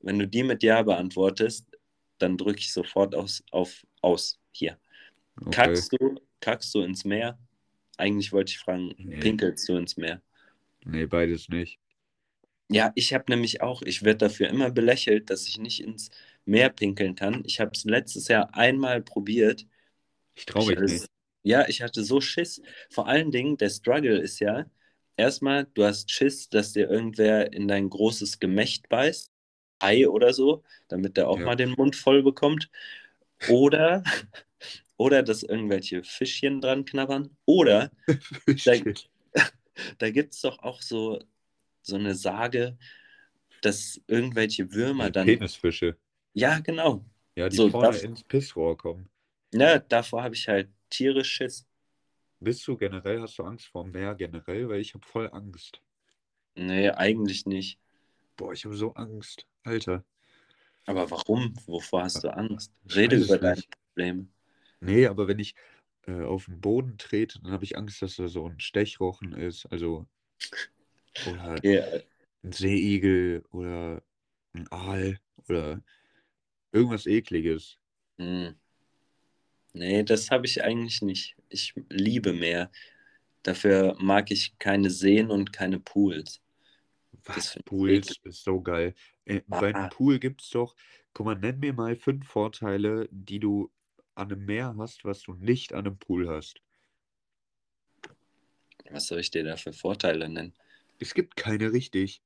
wenn 0.00 0.18
du 0.18 0.26
die 0.26 0.42
mit 0.42 0.62
Ja 0.62 0.82
beantwortest, 0.82 1.66
dann 2.18 2.36
drücke 2.36 2.58
ich 2.58 2.72
sofort 2.72 3.14
aus, 3.14 3.44
auf 3.50 3.86
aus 4.00 4.38
hier. 4.50 4.78
Okay. 5.40 5.50
Kackst, 5.50 5.92
du, 5.92 6.20
kackst 6.40 6.74
du 6.74 6.82
ins 6.82 7.04
Meer? 7.04 7.38
Eigentlich 7.96 8.32
wollte 8.32 8.50
ich 8.50 8.58
fragen, 8.58 8.94
nee. 8.98 9.18
pinkelst 9.18 9.68
du 9.68 9.76
ins 9.76 9.96
Meer? 9.96 10.22
Nee, 10.84 11.06
beides 11.06 11.48
nicht. 11.48 11.78
Ja, 12.70 12.92
ich 12.94 13.14
habe 13.14 13.24
nämlich 13.28 13.62
auch, 13.62 13.82
ich 13.82 14.02
werde 14.02 14.18
dafür 14.18 14.48
immer 14.48 14.70
belächelt, 14.70 15.30
dass 15.30 15.48
ich 15.48 15.58
nicht 15.58 15.82
ins 15.82 16.10
Meer 16.44 16.68
pinkeln 16.70 17.14
kann. 17.14 17.42
Ich 17.44 17.60
habe 17.60 17.70
es 17.74 17.84
letztes 17.84 18.28
Jahr 18.28 18.54
einmal 18.54 19.00
probiert. 19.02 19.66
Ich 20.34 20.46
traue 20.46 20.66
mich 20.66 20.78
nicht. 20.78 21.06
Ja, 21.48 21.66
ich 21.66 21.80
hatte 21.80 22.04
so 22.04 22.20
Schiss. 22.20 22.60
Vor 22.90 23.08
allen 23.08 23.30
Dingen, 23.30 23.56
der 23.56 23.70
Struggle 23.70 24.18
ist 24.18 24.38
ja, 24.38 24.66
erstmal, 25.16 25.64
du 25.72 25.82
hast 25.82 26.10
Schiss, 26.10 26.50
dass 26.50 26.74
dir 26.74 26.90
irgendwer 26.90 27.54
in 27.54 27.66
dein 27.68 27.88
großes 27.88 28.38
Gemächt 28.38 28.90
beißt, 28.90 29.32
Ei 29.78 30.06
oder 30.06 30.34
so, 30.34 30.62
damit 30.88 31.16
der 31.16 31.26
auch 31.26 31.38
ja. 31.38 31.46
mal 31.46 31.56
den 31.56 31.70
Mund 31.70 31.96
voll 31.96 32.22
bekommt. 32.22 32.68
Oder, 33.48 34.04
oder 34.98 35.22
dass 35.22 35.42
irgendwelche 35.42 36.04
Fischchen 36.04 36.60
dran 36.60 36.84
knabbern. 36.84 37.34
Oder 37.46 37.92
da, 38.66 38.72
da 39.98 40.10
gibt 40.10 40.34
es 40.34 40.42
doch 40.42 40.58
auch 40.58 40.82
so, 40.82 41.18
so 41.80 41.96
eine 41.96 42.14
Sage, 42.14 42.76
dass 43.62 43.98
irgendwelche 44.06 44.70
Würmer 44.74 45.04
ja, 45.04 45.10
dann. 45.10 45.26
Penisfische. 45.26 45.96
Ja, 46.34 46.58
genau. 46.58 47.06
Ja, 47.36 47.48
die 47.48 47.56
so, 47.56 47.70
vorne 47.70 47.92
darf... 47.92 48.02
ins 48.02 48.22
Pissrohr 48.22 48.76
kommen. 48.76 49.08
Ja, 49.54 49.78
davor 49.78 50.24
habe 50.24 50.34
ich 50.34 50.46
halt 50.46 50.68
tierisch 50.90 51.30
Schiss. 51.30 51.66
Bist 52.40 52.66
du 52.68 52.76
generell, 52.76 53.20
hast 53.20 53.38
du 53.38 53.44
Angst 53.44 53.66
vor 53.66 53.84
Meer 53.84 54.14
generell? 54.14 54.68
Weil 54.68 54.80
ich 54.80 54.94
habe 54.94 55.04
voll 55.06 55.28
Angst. 55.32 55.82
Nee, 56.54 56.90
eigentlich 56.90 57.46
nicht. 57.46 57.78
Boah, 58.36 58.52
ich 58.52 58.64
habe 58.64 58.76
so 58.76 58.94
Angst. 58.94 59.46
Alter. 59.64 60.04
Aber 60.86 61.10
warum? 61.10 61.54
Wovor 61.66 62.04
hast 62.04 62.24
du 62.24 62.34
Angst? 62.34 62.72
Rede 62.94 63.16
über 63.16 63.38
deine 63.38 63.62
Probleme. 63.88 64.28
Nee, 64.80 65.06
aber 65.06 65.28
wenn 65.28 65.38
ich 65.38 65.54
äh, 66.06 66.22
auf 66.22 66.46
den 66.46 66.60
Boden 66.60 66.96
trete, 66.96 67.40
dann 67.40 67.52
habe 67.52 67.64
ich 67.64 67.76
Angst, 67.76 68.00
dass 68.00 68.16
da 68.16 68.28
so 68.28 68.46
ein 68.48 68.60
Stechrochen 68.60 69.32
ist. 69.32 69.66
Also. 69.66 70.06
Oder 71.26 71.54
okay. 71.54 72.02
ein 72.44 72.52
Seeigel 72.52 73.44
oder 73.50 74.02
ein 74.52 74.66
Aal 74.70 75.18
oder 75.48 75.82
irgendwas 76.72 77.06
Ekliges. 77.06 77.78
Hm. 78.18 78.54
Nee, 79.78 80.02
das 80.02 80.30
habe 80.32 80.46
ich 80.46 80.62
eigentlich 80.64 81.02
nicht. 81.02 81.36
Ich 81.48 81.72
liebe 81.88 82.32
Meer. 82.32 82.70
Dafür 83.44 83.96
mag 84.00 84.32
ich 84.32 84.58
keine 84.58 84.90
Seen 84.90 85.30
und 85.30 85.52
keine 85.52 85.78
Pools. 85.78 86.40
Was? 87.24 87.56
Pools 87.64 88.16
ist 88.24 88.42
so 88.42 88.60
geil. 88.60 88.94
Äh, 89.24 89.42
bei 89.46 89.72
einem 89.74 89.88
Pool 89.90 90.18
gibt 90.18 90.42
es 90.42 90.50
doch, 90.50 90.74
guck 91.12 91.26
mal, 91.26 91.36
nenn 91.36 91.60
mir 91.60 91.72
mal 91.72 91.94
fünf 91.94 92.26
Vorteile, 92.26 93.08
die 93.12 93.38
du 93.38 93.70
an 94.16 94.32
einem 94.32 94.44
Meer 94.44 94.74
hast, 94.78 95.04
was 95.04 95.22
du 95.22 95.34
nicht 95.34 95.72
an 95.72 95.86
einem 95.86 95.98
Pool 95.98 96.28
hast. 96.28 96.60
Was 98.90 99.06
soll 99.06 99.20
ich 99.20 99.30
dir 99.30 99.44
da 99.44 99.56
für 99.56 99.72
Vorteile 99.72 100.28
nennen? 100.28 100.54
Es 100.98 101.14
gibt 101.14 101.36
keine 101.36 101.72
richtig. 101.72 102.20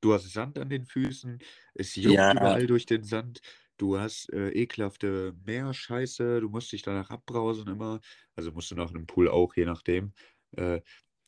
Du 0.00 0.12
hast 0.12 0.32
Sand 0.32 0.58
an 0.58 0.68
den 0.68 0.86
Füßen, 0.86 1.40
es 1.74 1.96
juckt 1.96 2.14
ja. 2.14 2.30
überall 2.30 2.68
durch 2.68 2.86
den 2.86 3.02
Sand. 3.02 3.40
Du 3.78 3.98
hast 3.98 4.32
äh, 4.32 4.50
ekelhafte 4.50 5.34
Meerscheiße, 5.46 6.40
du 6.40 6.48
musst 6.48 6.72
dich 6.72 6.82
danach 6.82 7.10
abbrausen 7.10 7.68
immer. 7.68 8.00
Also 8.34 8.52
musst 8.52 8.70
du 8.70 8.74
nach 8.74 8.90
einem 8.90 9.06
Pool 9.06 9.28
auch, 9.28 9.54
je 9.56 9.64
nachdem. 9.64 10.12
Äh, 10.56 10.80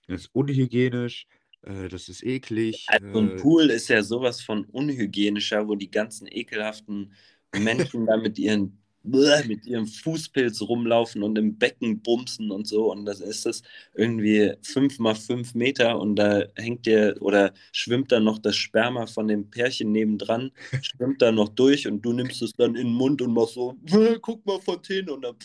das 0.08 0.22
ist 0.22 0.30
unhygienisch, 0.34 1.26
äh, 1.62 1.88
das 1.88 2.08
ist 2.08 2.24
eklig. 2.24 2.86
Also 2.88 3.18
ein 3.18 3.30
äh 3.30 3.36
Pool 3.36 3.70
ist 3.70 3.88
ja 3.88 4.02
sowas 4.02 4.40
von 4.42 4.64
unhygienischer, 4.64 5.68
wo 5.68 5.76
die 5.76 5.90
ganzen 5.90 6.26
ekelhaften 6.26 7.14
Menschen 7.56 8.06
da 8.06 8.16
mit 8.16 8.38
ihren 8.38 8.79
mit 9.02 9.66
ihrem 9.66 9.86
Fußpilz 9.86 10.60
rumlaufen 10.62 11.22
und 11.22 11.36
im 11.38 11.58
Becken 11.58 12.00
bumsen 12.00 12.50
und 12.50 12.66
so. 12.66 12.92
Und 12.92 13.06
das 13.06 13.20
ist 13.20 13.46
es 13.46 13.62
irgendwie 13.94 14.52
fünf 14.62 14.98
mal 14.98 15.14
fünf 15.14 15.54
Meter 15.54 15.98
und 15.98 16.16
da 16.16 16.44
hängt 16.56 16.86
dir 16.86 17.16
oder 17.20 17.52
schwimmt 17.72 18.12
dann 18.12 18.24
noch 18.24 18.38
das 18.38 18.56
Sperma 18.56 19.06
von 19.06 19.28
dem 19.28 19.50
Pärchen 19.50 19.92
nebendran, 19.92 20.50
schwimmt 20.82 21.22
da 21.22 21.32
noch 21.32 21.48
durch 21.48 21.86
und 21.86 22.02
du 22.02 22.12
nimmst 22.12 22.42
es 22.42 22.52
dann 22.52 22.74
in 22.74 22.88
den 22.88 22.94
Mund 22.94 23.22
und 23.22 23.32
machst 23.32 23.54
so, 23.54 23.76
guck 24.20 24.44
mal 24.44 24.60
Fontäne 24.60 25.12
und 25.12 25.22
dann, 25.22 25.36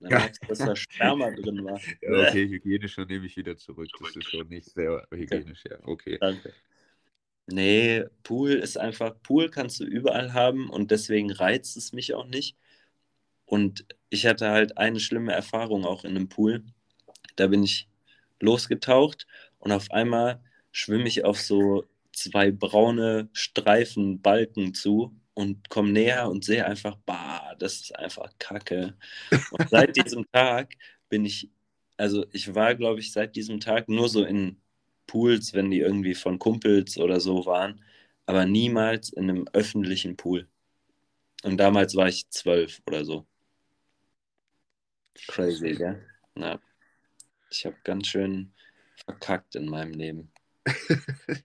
dann 0.00 0.10
merkst 0.10 0.42
du, 0.42 0.46
dass 0.48 0.58
da 0.58 0.76
Sperma 0.76 1.30
drin 1.32 1.64
war. 1.64 1.80
Ja, 2.00 2.28
okay, 2.28 2.48
hygienischer 2.48 3.06
nehme 3.06 3.26
ich 3.26 3.36
wieder 3.36 3.56
zurück. 3.56 3.88
Das 3.98 4.14
ist 4.14 4.30
schon 4.30 4.48
nicht 4.48 4.70
sehr 4.70 5.06
hygienisch, 5.10 5.64
ja. 5.68 5.78
Okay. 5.82 6.18
Danke. 6.20 6.52
Nee, 7.46 8.04
Pool 8.22 8.52
ist 8.52 8.78
einfach, 8.78 9.14
Pool 9.22 9.50
kannst 9.50 9.78
du 9.78 9.84
überall 9.84 10.32
haben 10.32 10.70
und 10.70 10.90
deswegen 10.90 11.30
reizt 11.30 11.76
es 11.76 11.92
mich 11.92 12.14
auch 12.14 12.26
nicht. 12.26 12.56
Und 13.46 13.86
ich 14.10 14.26
hatte 14.26 14.50
halt 14.50 14.78
eine 14.78 15.00
schlimme 15.00 15.32
Erfahrung 15.32 15.84
auch 15.84 16.04
in 16.04 16.10
einem 16.10 16.28
Pool. 16.28 16.64
Da 17.36 17.48
bin 17.48 17.62
ich 17.62 17.88
losgetaucht 18.40 19.26
und 19.58 19.72
auf 19.72 19.90
einmal 19.90 20.42
schwimme 20.72 21.08
ich 21.08 21.24
auf 21.24 21.40
so 21.40 21.84
zwei 22.12 22.50
braune 22.52 23.28
Streifen 23.32 24.20
Balken 24.22 24.74
zu 24.74 25.14
und 25.34 25.68
komme 25.68 25.92
näher 25.92 26.28
und 26.30 26.44
sehe 26.44 26.64
einfach, 26.66 26.96
bah, 27.06 27.54
das 27.58 27.74
ist 27.82 27.98
einfach 27.98 28.32
Kacke. 28.38 28.96
Und 29.50 29.60
seit 29.70 29.96
diesem 29.96 30.26
Tag 30.32 30.74
bin 31.08 31.24
ich, 31.24 31.50
also 31.96 32.26
ich 32.32 32.54
war, 32.54 32.74
glaube 32.74 33.00
ich, 33.00 33.12
seit 33.12 33.36
diesem 33.36 33.60
Tag 33.60 33.88
nur 33.88 34.08
so 34.08 34.24
in 34.24 34.60
Pools, 35.06 35.52
wenn 35.54 35.70
die 35.70 35.80
irgendwie 35.80 36.14
von 36.14 36.38
Kumpels 36.38 36.98
oder 36.98 37.20
so 37.20 37.46
waren, 37.46 37.82
aber 38.26 38.46
niemals 38.46 39.10
in 39.12 39.24
einem 39.30 39.46
öffentlichen 39.52 40.16
Pool. 40.16 40.48
Und 41.44 41.58
damals 41.58 41.94
war 41.96 42.08
ich 42.08 42.28
zwölf 42.30 42.82
oder 42.86 43.04
so. 43.04 43.26
Crazy, 45.28 45.72
gell? 45.72 46.04
Ja. 46.36 46.60
Ich 47.50 47.64
habe 47.66 47.76
ganz 47.84 48.08
schön 48.08 48.52
verkackt 49.04 49.54
in 49.54 49.66
meinem 49.66 49.92
Leben. 49.92 50.32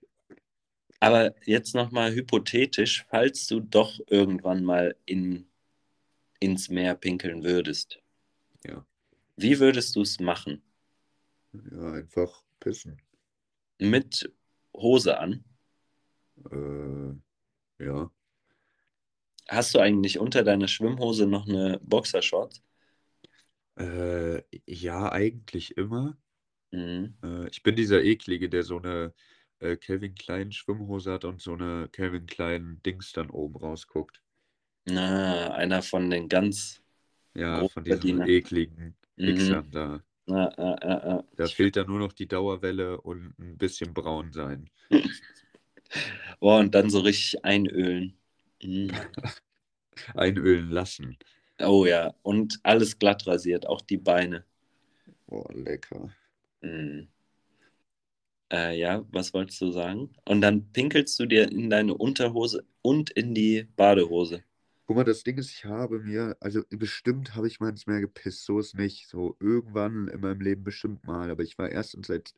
Aber 1.00 1.34
jetzt 1.46 1.76
nochmal 1.76 2.14
hypothetisch, 2.14 3.06
falls 3.10 3.48
du 3.48 3.62
doch 3.62 4.00
irgendwann 4.08 4.64
mal 4.64 4.96
in, 5.06 5.48
ins 6.40 6.70
Meer 6.70 6.96
pinkeln 6.96 7.44
würdest. 7.44 8.00
Ja. 8.66 8.86
Wie 9.38 9.60
würdest 9.60 9.96
du 9.96 10.02
es 10.02 10.20
machen? 10.20 10.62
Ja, 11.54 11.94
einfach 11.94 12.44
pissen. 12.60 13.02
Mit 13.80 14.32
Hose 14.76 15.18
an? 15.18 15.46
Äh, 16.52 17.84
ja. 17.86 18.12
Hast 19.48 19.74
du 19.74 19.80
eigentlich 19.80 20.20
unter 20.20 20.44
deiner 20.44 20.68
Schwimmhose 20.68 21.26
noch 21.26 21.48
eine 21.48 21.80
Boxershorts? 21.82 22.62
Äh, 23.80 24.44
ja, 24.68 25.12
eigentlich 25.12 25.76
immer. 25.78 26.18
Mhm. 26.72 27.14
Äh, 27.24 27.48
ich 27.50 27.64
bin 27.64 27.76
dieser 27.78 28.04
Eklige, 28.04 28.50
der 28.50 28.64
so 28.64 28.78
eine 28.78 29.14
äh, 29.60 29.78
Calvin 29.78 30.16
Klein 30.16 30.52
Schwimmhose 30.52 31.12
hat 31.14 31.24
und 31.26 31.42
so 31.42 31.54
eine 31.54 31.88
Calvin 31.92 32.26
Klein 32.26 32.82
Dings 32.86 33.14
dann 33.14 33.30
oben 33.30 33.56
rausguckt. 33.56 34.22
Na, 34.86 35.54
einer 35.54 35.82
von 35.82 36.10
den 36.10 36.28
ganz 36.28 36.82
Ja, 37.34 37.66
von 37.66 37.84
diesen 37.84 38.22
ekligen 38.24 38.96
Mhm. 39.18 39.26
Wichsern 39.26 39.72
da. 39.72 40.04
Ja, 40.28 40.52
ja, 40.58 40.76
ja, 40.84 41.08
ja. 41.10 41.24
Da 41.38 41.46
Ich 41.46 41.56
fehlt 41.56 41.76
dann 41.76 41.88
nur 41.88 41.98
noch 41.98 42.14
die 42.14 42.28
Dauerwelle 42.28 43.02
und 43.02 43.34
ein 43.40 43.58
bisschen 43.58 43.96
braun 43.96 44.32
sein. 44.32 44.70
Oh, 46.42 46.58
und 46.58 46.74
dann 46.76 46.90
so 46.90 47.00
richtig 47.00 47.44
einölen. 47.46 48.18
Mm. 48.64 48.90
Einölen 50.16 50.70
lassen. 50.70 51.18
Oh 51.62 51.86
ja, 51.86 52.14
und 52.24 52.60
alles 52.64 53.00
glatt 53.00 53.26
rasiert, 53.28 53.66
auch 53.68 53.82
die 53.82 53.98
Beine. 53.98 54.44
Oh, 55.32 55.46
lecker. 55.54 56.10
Mm. 56.64 57.08
Äh, 58.52 58.80
ja, 58.80 59.04
was 59.12 59.34
wolltest 59.34 59.60
du 59.62 59.72
sagen? 59.72 60.10
Und 60.26 60.42
dann 60.42 60.72
pinkelst 60.72 61.20
du 61.20 61.26
dir 61.26 61.52
in 61.52 61.70
deine 61.70 61.96
Unterhose 61.96 62.64
und 62.82 63.10
in 63.12 63.34
die 63.34 63.68
Badehose. 63.76 64.44
Guck 64.86 64.96
mal, 64.98 65.04
das 65.04 65.24
Ding 65.24 65.38
ist, 65.38 65.52
ich 65.52 65.66
habe 65.66 66.00
mir, 66.00 66.36
also 66.40 66.64
bestimmt 66.70 67.36
habe 67.36 67.48
ich 67.48 67.60
mal 67.60 67.70
ins 67.70 67.86
Meer 67.86 68.02
gepisst, 68.02 68.46
so 68.46 68.60
ist 68.60 68.76
nicht. 68.76 69.08
So 69.08 69.38
irgendwann 69.40 70.08
in 70.08 70.20
meinem 70.22 70.42
Leben 70.42 70.64
bestimmt 70.64 71.06
mal, 71.06 71.30
aber 71.30 71.44
ich 71.44 71.58
war 71.60 71.70
erst 71.70 71.98
seit, 72.06 72.34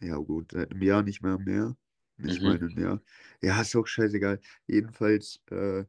ja 0.00 0.16
gut, 0.16 0.52
seit 0.52 0.70
einem 0.70 0.82
Jahr 0.82 1.02
nicht 1.02 1.22
mehr 1.22 1.32
am 1.32 1.44
Meer. 1.44 1.76
Nicht 2.16 2.42
Mhm. 2.42 2.44
mal 2.44 2.56
einem 2.56 2.78
Jahr. 2.78 3.02
Ja, 3.42 3.60
ist 3.60 3.74
auch 3.76 3.86
scheißegal. 3.86 4.40
Jedenfalls, 4.66 5.40
äh, 5.50 5.84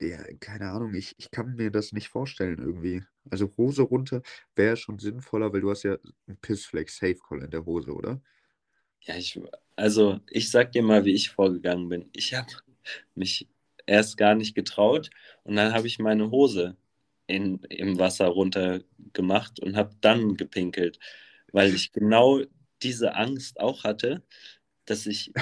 ja, 0.00 0.18
keine 0.40 0.70
Ahnung, 0.70 0.94
ich, 0.94 1.14
ich 1.18 1.30
kann 1.30 1.54
mir 1.56 1.70
das 1.70 1.92
nicht 1.92 2.08
vorstellen 2.08 2.58
irgendwie. 2.58 3.02
Also 3.30 3.52
Hose 3.56 3.82
runter 3.82 4.22
wäre 4.54 4.76
schon 4.76 4.98
sinnvoller, 4.98 5.52
weil 5.52 5.60
du 5.60 5.70
hast 5.70 5.82
ja 5.84 5.96
einen 6.26 6.38
Pissfleck, 6.40 6.90
Safe-Call 6.90 7.42
in 7.44 7.50
der 7.50 7.64
Hose, 7.64 7.92
oder? 7.92 8.20
Ja, 9.02 9.16
ich, 9.16 9.40
also 9.76 10.20
ich 10.30 10.50
sag 10.50 10.72
dir 10.72 10.82
mal, 10.82 11.04
wie 11.04 11.14
ich 11.14 11.30
vorgegangen 11.30 11.88
bin. 11.88 12.10
Ich 12.12 12.34
habe 12.34 12.52
mich 13.14 13.48
erst 13.86 14.16
gar 14.16 14.34
nicht 14.34 14.54
getraut 14.54 15.10
und 15.44 15.56
dann 15.56 15.72
habe 15.72 15.86
ich 15.86 15.98
meine 15.98 16.30
Hose 16.30 16.76
in, 17.26 17.58
im 17.70 17.98
Wasser 17.98 18.26
runter 18.26 18.82
gemacht 19.12 19.60
und 19.60 19.76
habe 19.76 19.94
dann 20.00 20.36
gepinkelt, 20.36 20.98
weil 21.52 21.74
ich 21.74 21.92
genau 21.92 22.42
diese 22.82 23.14
Angst 23.16 23.60
auch 23.60 23.84
hatte, 23.84 24.22
dass 24.90 25.06
ich, 25.06 25.32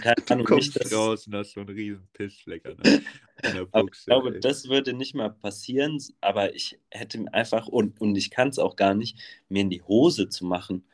keine 0.00 0.16
Du 0.26 0.34
Ahnung, 0.34 0.46
kommst 0.46 0.74
nicht, 0.74 0.80
dass, 0.80 0.92
raus 0.92 1.26
und 1.26 1.34
hast 1.34 1.52
so 1.52 1.60
einen 1.60 1.70
riesen 1.70 2.08
Pissfleck 2.12 2.66
an 2.66 2.76
der, 2.78 3.00
an 3.42 3.52
der 3.54 3.68
ich 3.92 4.04
glaube, 4.04 4.34
ey. 4.34 4.40
das 4.40 4.68
würde 4.68 4.92
nicht 4.94 5.14
mal 5.14 5.30
passieren, 5.30 5.98
aber 6.20 6.54
ich 6.54 6.78
hätte 6.90 7.24
einfach, 7.32 7.66
und, 7.68 8.00
und 8.00 8.16
ich 8.16 8.30
kann 8.30 8.48
es 8.48 8.58
auch 8.58 8.76
gar 8.76 8.94
nicht, 8.94 9.18
mir 9.48 9.62
in 9.62 9.70
die 9.70 9.82
Hose 9.82 10.28
zu 10.28 10.44
machen. 10.46 10.84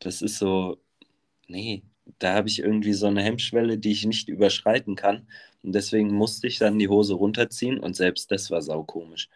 Das 0.00 0.22
ist 0.22 0.38
so, 0.38 0.80
nee, 1.48 1.82
da 2.18 2.34
habe 2.34 2.48
ich 2.48 2.60
irgendwie 2.60 2.92
so 2.94 3.06
eine 3.06 3.22
Hemmschwelle, 3.22 3.78
die 3.78 3.92
ich 3.92 4.04
nicht 4.04 4.28
überschreiten 4.28 4.96
kann. 4.96 5.28
Und 5.62 5.74
deswegen 5.74 6.12
musste 6.12 6.46
ich 6.46 6.58
dann 6.58 6.78
die 6.78 6.88
Hose 6.88 7.14
runterziehen 7.14 7.78
und 7.78 7.94
selbst 7.96 8.30
das 8.30 8.50
war 8.50 8.62
saukomisch. 8.62 9.28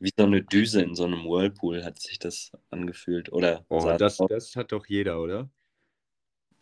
Wie 0.00 0.12
so 0.16 0.24
eine 0.24 0.42
Düse 0.42 0.82
in 0.82 0.94
so 0.94 1.04
einem 1.04 1.24
Whirlpool 1.24 1.84
hat 1.84 1.98
sich 1.98 2.18
das 2.18 2.52
angefühlt. 2.70 3.32
Oder 3.32 3.64
Oh, 3.68 3.94
das, 3.98 4.18
das 4.18 4.54
hat 4.56 4.72
doch 4.72 4.86
jeder, 4.86 5.20
oder? 5.20 5.50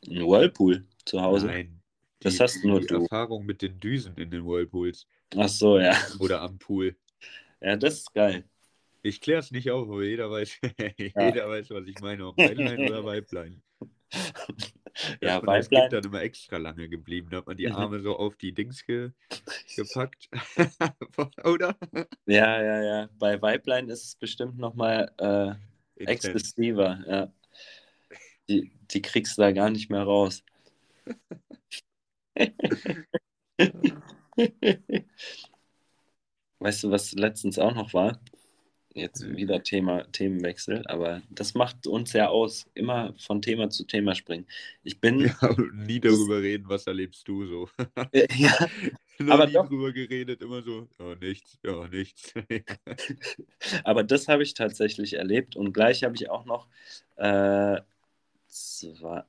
Ein 0.09 0.27
Whirlpool 0.27 0.87
zu 1.05 1.21
Hause. 1.21 1.47
Nein. 1.47 1.83
Das 2.21 2.35
Die, 2.37 2.43
hast 2.43 2.65
nur 2.65 2.81
die 2.81 2.87
du. 2.87 3.03
Erfahrung 3.03 3.47
mit 3.47 3.63
den 3.63 3.81
Düsen 3.81 4.15
in 4.17 4.31
den 4.31 4.45
Whirlpools 4.47 5.07
Ach 5.37 5.49
so, 5.49 5.79
ja. 5.79 5.97
oder 6.19 6.43
am 6.43 6.59
Pool. 6.59 6.97
Ja, 7.61 7.77
das 7.77 7.95
ist 8.01 8.15
geil. 8.15 8.45
Ich 9.03 9.21
kläre 9.23 9.41
es 9.41 9.51
nicht 9.51 9.71
auf, 9.71 9.89
aber 9.89 10.05
jeder 10.05 10.31
weiß, 10.31 10.59
Ja. 10.99 11.27
jeder 11.27 11.49
weiß, 11.49 11.71
was 11.71 11.87
ich 11.87 11.99
meine, 12.01 12.27
ob 12.27 12.37
Männlein 12.37 12.81
oder 12.81 13.05
Weiblein. 13.05 13.63
Ja, 15.23 15.37
Kind 15.37 15.47
Weiblein. 15.47 15.89
dann 15.91 16.05
immer 16.05 16.21
extra 16.21 16.57
lange 16.57 16.89
geblieben. 16.89 17.29
Da 17.31 17.39
hat 17.39 17.47
man 17.47 17.57
die 17.57 17.69
Mhm. 17.69 17.77
Arme 17.77 18.01
so 18.01 18.17
auf 18.17 18.37
die 18.37 18.53
Dings 18.53 18.85
ge 18.85 19.13
gepackt. 19.77 20.29
oder? 21.45 21.77
Ja, 22.27 22.61
ja, 22.63 22.83
ja. 22.83 23.09
Bei 23.19 23.41
Weiblein 23.41 23.89
ist 23.89 24.05
es 24.05 24.17
bestimmt 24.17 24.59
nochmal 24.59 25.13
äh, 25.19 26.05
exzessiver. 26.05 26.99
Ja. 27.07 27.33
Die, 28.51 28.71
die 28.91 29.01
kriegst 29.03 29.39
du 29.39 29.43
da 29.43 29.53
gar 29.53 29.71
nicht 29.71 29.91
mehr 29.91 30.03
raus. 30.03 30.45
Weißt 36.61 36.85
du, 36.85 36.91
was 36.91 37.13
letztens 37.13 37.59
auch 37.59 37.75
noch 37.75 37.93
war? 37.95 38.21
Jetzt 38.95 39.25
wieder 39.37 39.63
Thema, 39.63 40.05
Themenwechsel, 40.13 40.87
aber 40.89 41.23
das 41.31 41.55
macht 41.55 41.87
uns 41.87 42.13
ja 42.13 42.29
aus, 42.29 42.69
immer 42.75 43.15
von 43.19 43.43
Thema 43.43 43.71
zu 43.71 43.85
Thema 43.85 44.15
springen. 44.17 44.47
Ich 44.85 45.01
bin, 45.01 45.33
Ja, 45.33 45.37
nie 45.75 46.01
darüber 46.01 46.41
reden, 46.41 46.69
was 46.69 46.87
erlebst 46.87 47.27
du 47.29 47.47
so. 47.47 47.69
äh, 48.13 48.27
ja, 48.37 48.53
Noch 49.19 49.37
Aber 49.37 49.47
nie 49.47 49.53
doch. 49.53 49.69
drüber 49.69 49.93
geredet, 49.93 50.41
immer 50.43 50.63
so, 50.63 50.89
ja, 50.99 51.15
nichts, 51.17 51.59
ja, 51.63 51.87
nichts. 51.89 52.33
aber 53.85 54.05
das 54.05 54.29
habe 54.29 54.43
ich 54.43 54.55
tatsächlich 54.55 55.15
erlebt 55.15 55.57
und 55.57 55.73
gleich 55.73 56.05
habe 56.05 56.15
ich 56.17 56.31
auch 56.31 56.45
noch 56.45 56.67
äh, 57.17 57.81
zwei, 58.51 59.25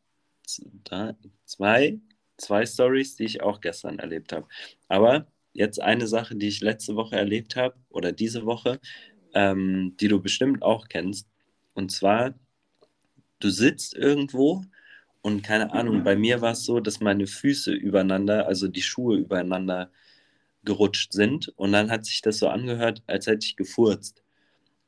zwei, 1.45 1.99
zwei, 2.37 2.65
Stories, 2.65 3.15
die 3.15 3.25
ich 3.25 3.41
auch 3.41 3.61
gestern 3.61 3.99
erlebt 3.99 4.33
habe. 4.33 4.47
Aber 4.87 5.27
jetzt 5.53 5.81
eine 5.81 6.07
Sache, 6.07 6.35
die 6.35 6.47
ich 6.47 6.61
letzte 6.61 6.95
Woche 6.95 7.15
erlebt 7.15 7.55
habe 7.55 7.75
oder 7.89 8.11
diese 8.11 8.45
Woche, 8.45 8.79
ähm, 9.33 9.95
die 9.99 10.07
du 10.07 10.21
bestimmt 10.21 10.63
auch 10.63 10.87
kennst. 10.87 11.27
Und 11.73 11.91
zwar, 11.91 12.33
du 13.39 13.49
sitzt 13.49 13.95
irgendwo 13.95 14.63
und 15.21 15.43
keine 15.43 15.71
Ahnung, 15.73 16.03
bei 16.03 16.15
mir 16.15 16.41
war 16.41 16.53
es 16.53 16.65
so, 16.65 16.79
dass 16.79 16.99
meine 16.99 17.27
Füße 17.27 17.71
übereinander, 17.71 18.47
also 18.47 18.67
die 18.67 18.81
Schuhe 18.81 19.17
übereinander 19.17 19.91
gerutscht 20.63 21.13
sind 21.13 21.49
und 21.57 21.71
dann 21.71 21.89
hat 21.91 22.05
sich 22.05 22.21
das 22.21 22.39
so 22.39 22.47
angehört, 22.47 23.03
als 23.07 23.27
hätte 23.27 23.45
ich 23.45 23.55
gefurzt. 23.55 24.23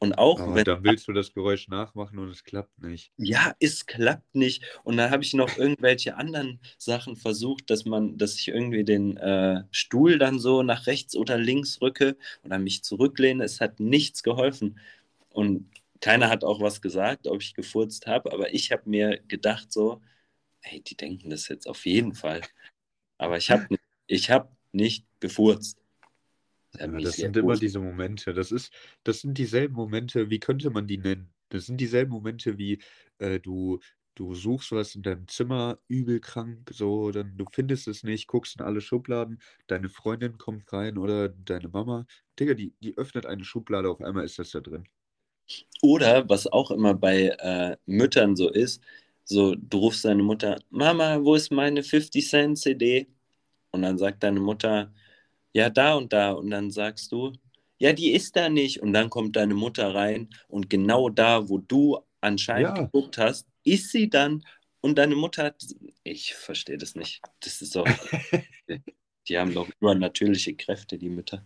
Und 0.03 0.17
auch 0.17 0.39
Aber 0.41 0.55
wenn 0.55 0.65
dann 0.65 0.83
willst 0.83 1.07
du 1.07 1.13
das 1.13 1.33
Geräusch 1.33 1.69
nachmachen 1.69 2.19
und 2.19 2.27
es 2.27 2.43
klappt 2.43 2.77
nicht. 2.83 3.13
ja, 3.15 3.55
es 3.61 3.85
klappt 3.85 4.35
nicht. 4.35 4.63
Und 4.83 4.97
dann 4.97 5.11
habe 5.11 5.23
ich 5.23 5.33
noch 5.33 5.57
irgendwelche 5.57 6.17
anderen 6.17 6.59
Sachen 6.77 7.15
versucht, 7.15 7.69
dass 7.69 7.85
man, 7.85 8.17
dass 8.17 8.35
ich 8.37 8.49
irgendwie 8.49 8.83
den 8.83 9.15
äh, 9.15 9.63
Stuhl 9.71 10.17
dann 10.19 10.39
so 10.39 10.61
nach 10.61 10.87
rechts 10.87 11.15
oder 11.15 11.37
links 11.37 11.79
rücke 11.81 12.17
oder 12.43 12.59
mich 12.59 12.83
zurücklehne. 12.83 13.45
Es 13.45 13.61
hat 13.61 13.79
nichts 13.79 14.23
geholfen. 14.23 14.77
Und 15.29 15.71
keiner 16.01 16.29
hat 16.29 16.43
auch 16.43 16.59
was 16.59 16.81
gesagt, 16.81 17.27
ob 17.27 17.41
ich 17.41 17.53
gefurzt 17.53 18.05
habe, 18.05 18.33
aber 18.33 18.53
ich 18.53 18.73
habe 18.73 18.89
mir 18.89 19.19
gedacht 19.29 19.71
so, 19.71 20.01
hey, 20.61 20.81
die 20.81 20.97
denken 20.97 21.29
das 21.29 21.47
jetzt 21.47 21.67
auf 21.67 21.85
jeden 21.85 22.13
Fall. 22.13 22.41
Aber 23.17 23.37
ich 23.37 23.51
habe 23.51 23.67
ich 24.07 24.29
hab 24.31 24.51
nicht 24.73 25.05
gefurzt. 25.21 25.82
Hab 26.79 26.91
Ja, 26.93 26.99
das 26.99 27.15
sind 27.15 27.37
immer 27.37 27.55
diese 27.55 27.79
Momente. 27.79 28.33
Das 28.33 28.51
ist, 28.51 28.73
das 29.03 29.21
sind 29.21 29.37
dieselben 29.37 29.75
Momente, 29.75 30.29
wie 30.29 30.39
könnte 30.39 30.69
man 30.69 30.87
die 30.87 30.97
nennen? 30.97 31.33
Das 31.49 31.65
sind 31.67 31.77
dieselben 31.79 32.11
Momente 32.11 32.57
wie 32.57 32.81
äh, 33.19 33.39
du, 33.39 33.79
du 34.15 34.33
suchst 34.33 34.71
was 34.71 34.95
in 34.95 35.03
deinem 35.03 35.27
Zimmer, 35.27 35.79
übel 35.87 36.19
krank, 36.19 36.69
so, 36.73 37.11
dann 37.11 37.37
du 37.37 37.45
findest 37.51 37.87
es 37.87 38.03
nicht, 38.03 38.27
guckst 38.27 38.55
in 38.59 38.65
alle 38.65 38.81
Schubladen, 38.81 39.39
deine 39.67 39.89
Freundin 39.89 40.37
kommt 40.37 40.71
rein 40.73 40.97
oder 40.97 41.29
deine 41.29 41.69
Mama. 41.69 42.05
Digga, 42.39 42.53
die, 42.55 42.73
die 42.81 42.97
öffnet 42.97 43.25
eine 43.25 43.43
Schublade, 43.45 43.89
auf 43.89 44.01
einmal 44.01 44.25
ist 44.25 44.39
das 44.39 44.51
da 44.51 44.59
drin. 44.61 44.87
Oder 45.81 46.27
was 46.29 46.47
auch 46.47 46.71
immer 46.71 46.93
bei 46.93 47.27
äh, 47.39 47.77
Müttern 47.85 48.35
so 48.35 48.49
ist, 48.49 48.81
so 49.25 49.55
du 49.55 49.77
rufst 49.79 50.05
deine 50.05 50.23
Mutter, 50.23 50.59
Mama, 50.69 51.19
wo 51.23 51.35
ist 51.35 51.51
meine 51.51 51.83
50 51.83 52.27
Cent 52.27 52.57
CD? 52.57 53.07
Und 53.71 53.81
dann 53.83 53.97
sagt 53.97 54.23
deine 54.23 54.39
Mutter, 54.39 54.93
ja, 55.53 55.69
da 55.69 55.95
und 55.95 56.11
da. 56.13 56.31
Und 56.33 56.49
dann 56.49 56.71
sagst 56.71 57.11
du, 57.11 57.31
ja, 57.79 57.93
die 57.93 58.11
ist 58.11 58.35
da 58.35 58.49
nicht. 58.49 58.81
Und 58.81 58.93
dann 58.93 59.09
kommt 59.09 59.35
deine 59.35 59.53
Mutter 59.53 59.93
rein 59.93 60.29
und 60.47 60.69
genau 60.69 61.09
da, 61.09 61.49
wo 61.49 61.57
du 61.57 61.99
anscheinend 62.21 62.77
Ja. 62.77 62.83
geguckt 62.85 63.17
hast, 63.17 63.47
ist 63.63 63.91
sie 63.91 64.09
dann. 64.09 64.43
Und 64.81 64.97
deine 64.97 65.15
Mutter 65.15 65.43
hat, 65.45 65.63
ich 66.03 66.33
verstehe 66.35 66.77
das 66.77 66.95
nicht. 66.95 67.21
Das 67.39 67.61
ist 67.61 67.75
doch, 67.75 67.87
die 69.27 69.37
haben 69.37 69.53
doch 69.53 69.69
übernatürliche 69.79 70.55
Kräfte, 70.55 70.97
die 70.97 71.09
Mütter. 71.09 71.43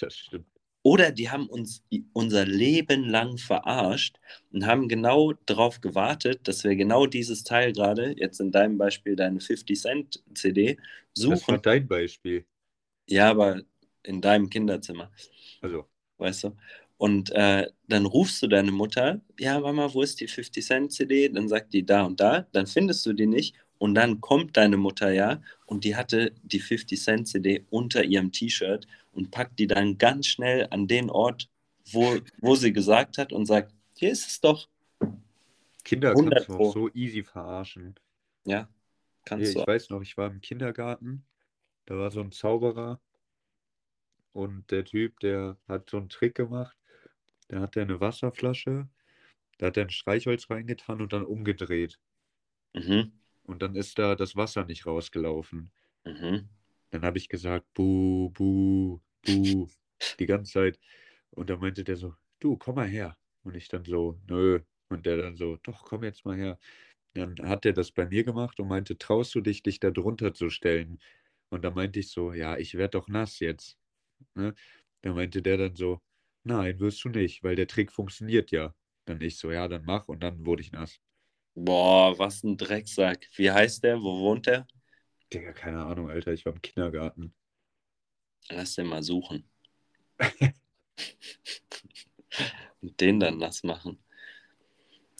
Das 0.00 0.16
stimmt. 0.16 0.46
Oder 0.84 1.12
die 1.12 1.30
haben 1.30 1.46
uns 1.46 1.84
unser 2.12 2.44
Leben 2.44 3.04
lang 3.04 3.38
verarscht 3.38 4.18
und 4.52 4.66
haben 4.66 4.88
genau 4.88 5.32
darauf 5.46 5.80
gewartet, 5.80 6.48
dass 6.48 6.64
wir 6.64 6.74
genau 6.74 7.06
dieses 7.06 7.44
Teil 7.44 7.72
gerade, 7.72 8.14
jetzt 8.18 8.40
in 8.40 8.50
deinem 8.50 8.78
Beispiel 8.78 9.14
deine 9.14 9.40
50 9.40 9.78
Cent 9.80 10.22
CD, 10.34 10.76
Das 11.14 11.24
war 11.26 11.36
suchen. 11.36 11.62
dein 11.62 11.86
Beispiel. 11.86 12.44
Ja, 13.06 13.30
aber 13.30 13.62
in 14.02 14.20
deinem 14.20 14.48
Kinderzimmer, 14.50 15.10
Also, 15.60 15.88
weißt 16.18 16.44
du? 16.44 16.56
Und 16.96 17.30
äh, 17.32 17.68
dann 17.88 18.06
rufst 18.06 18.42
du 18.42 18.46
deine 18.46 18.70
Mutter, 18.70 19.20
ja, 19.38 19.58
Mama, 19.58 19.92
wo 19.92 20.02
ist 20.02 20.20
die 20.20 20.28
50 20.28 20.64
Cent 20.64 20.92
CD? 20.92 21.28
Dann 21.28 21.48
sagt 21.48 21.72
die 21.72 21.84
da 21.84 22.04
und 22.04 22.20
da, 22.20 22.46
dann 22.52 22.66
findest 22.66 23.04
du 23.06 23.12
die 23.12 23.26
nicht 23.26 23.56
und 23.78 23.96
dann 23.96 24.20
kommt 24.20 24.56
deine 24.56 24.76
Mutter 24.76 25.10
ja 25.10 25.42
und 25.66 25.82
die 25.82 25.96
hatte 25.96 26.32
die 26.44 26.60
50 26.60 27.00
Cent 27.02 27.28
CD 27.28 27.66
unter 27.70 28.04
ihrem 28.04 28.30
T-Shirt 28.30 28.86
und 29.12 29.32
packt 29.32 29.58
die 29.58 29.66
dann 29.66 29.98
ganz 29.98 30.28
schnell 30.28 30.68
an 30.70 30.86
den 30.86 31.10
Ort, 31.10 31.48
wo, 31.90 32.18
wo 32.40 32.54
sie 32.54 32.72
gesagt 32.72 33.18
hat 33.18 33.32
und 33.32 33.46
sagt, 33.46 33.74
hier 33.96 34.12
ist 34.12 34.28
es 34.28 34.40
doch. 34.40 34.68
Kinder 35.84 36.10
100 36.10 36.46
kannst 36.46 36.48
du 36.48 36.70
so 36.70 36.88
easy 36.94 37.24
verarschen. 37.24 37.96
Ja, 38.44 38.68
kannst 39.24 39.50
ich 39.50 39.56
du. 39.56 39.66
weiß 39.66 39.90
noch, 39.90 40.02
ich 40.02 40.16
war 40.16 40.30
im 40.30 40.40
Kindergarten, 40.40 41.24
da 41.86 41.98
war 41.98 42.10
so 42.10 42.20
ein 42.20 42.32
Zauberer 42.32 43.00
und 44.32 44.70
der 44.70 44.84
Typ, 44.84 45.20
der 45.20 45.58
hat 45.68 45.90
so 45.90 45.98
einen 45.98 46.08
Trick 46.08 46.34
gemacht. 46.34 46.76
Der 47.50 47.60
hat 47.60 47.76
eine 47.76 48.00
Wasserflasche, 48.00 48.88
da 49.58 49.66
hat 49.66 49.76
er 49.76 49.84
ein 49.84 49.90
Streichholz 49.90 50.48
reingetan 50.48 51.02
und 51.02 51.12
dann 51.12 51.24
umgedreht. 51.24 52.00
Mhm. 52.74 53.12
Und 53.44 53.62
dann 53.62 53.74
ist 53.74 53.98
da 53.98 54.14
das 54.14 54.36
Wasser 54.36 54.64
nicht 54.64 54.86
rausgelaufen. 54.86 55.70
Mhm. 56.04 56.48
Dann 56.90 57.02
habe 57.02 57.18
ich 57.18 57.28
gesagt, 57.28 57.66
buh, 57.74 58.30
buh, 58.30 59.00
buh, 59.22 59.68
die 60.18 60.26
ganze 60.26 60.52
Zeit. 60.52 60.80
Und 61.30 61.50
dann 61.50 61.60
meinte 61.60 61.84
der 61.84 61.96
so, 61.96 62.14
du, 62.40 62.56
komm 62.56 62.76
mal 62.76 62.88
her. 62.88 63.16
Und 63.44 63.56
ich 63.56 63.68
dann 63.68 63.84
so, 63.84 64.18
nö. 64.28 64.60
Und 64.88 65.06
der 65.06 65.16
dann 65.16 65.36
so, 65.36 65.56
doch, 65.62 65.84
komm 65.84 66.04
jetzt 66.04 66.24
mal 66.24 66.36
her. 66.36 66.58
Dann 67.14 67.36
hat 67.42 67.66
er 67.66 67.72
das 67.72 67.90
bei 67.92 68.06
mir 68.06 68.24
gemacht 68.24 68.60
und 68.60 68.68
meinte, 68.68 68.96
traust 68.96 69.34
du 69.34 69.40
dich, 69.40 69.62
dich 69.62 69.80
da 69.80 69.90
drunter 69.90 70.32
zu 70.32 70.48
stellen? 70.48 71.00
Und 71.52 71.62
da 71.64 71.70
meinte 71.70 72.00
ich 72.00 72.10
so, 72.10 72.34
ja, 72.34 72.56
ich 72.58 72.74
werde 72.76 72.98
doch 72.98 73.08
nass 73.08 73.40
jetzt. 73.40 73.78
Ne? 74.34 74.54
Da 75.02 75.14
meinte 75.14 75.42
der 75.42 75.58
dann 75.58 75.76
so, 75.76 76.02
nein, 76.44 76.80
wirst 76.80 77.04
du 77.04 77.10
nicht, 77.10 77.44
weil 77.44 77.56
der 77.56 77.68
Trick 77.68 77.92
funktioniert 77.92 78.50
ja. 78.52 78.74
Dann 79.06 79.20
ich 79.22 79.38
so, 79.38 79.52
ja, 79.52 79.68
dann 79.68 79.84
mach. 79.86 80.08
Und 80.08 80.22
dann 80.22 80.46
wurde 80.46 80.62
ich 80.62 80.72
nass. 80.72 81.00
Boah, 81.54 82.18
was 82.18 82.42
ein 82.44 82.58
Drecksack. 82.58 83.26
Wie 83.36 83.50
heißt 83.50 83.84
der? 83.84 84.02
Wo 84.02 84.20
wohnt 84.20 84.46
der? 84.46 84.66
Digga, 85.32 85.52
keine 85.52 85.84
Ahnung, 85.84 86.08
Alter, 86.10 86.32
ich 86.32 86.44
war 86.46 86.52
im 86.52 86.62
Kindergarten. 86.62 87.34
Lass 88.50 88.76
den 88.76 88.86
mal 88.86 89.02
suchen. 89.02 89.50
Und 92.82 93.00
den 93.00 93.18
dann 93.20 93.38
nass 93.38 93.62
machen. 93.62 93.98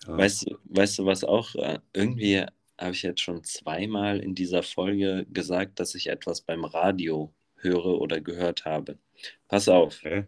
Ja. 0.06 0.16
Weißt, 0.16 0.46
du- 0.50 0.58
weißt 0.64 0.98
du, 0.98 1.06
was 1.06 1.24
auch? 1.24 1.54
äh, 1.54 1.78
Irgendwie 1.92 2.44
habe 2.82 2.92
ich 2.92 3.02
jetzt 3.02 3.20
schon 3.20 3.44
zweimal 3.44 4.20
in 4.20 4.34
dieser 4.34 4.62
Folge 4.62 5.26
gesagt, 5.30 5.80
dass 5.80 5.94
ich 5.94 6.08
etwas 6.08 6.40
beim 6.40 6.64
Radio 6.64 7.32
höre 7.56 8.00
oder 8.00 8.20
gehört 8.20 8.64
habe. 8.64 8.98
Pass 9.48 9.68
auf. 9.68 10.02
Hä? 10.02 10.24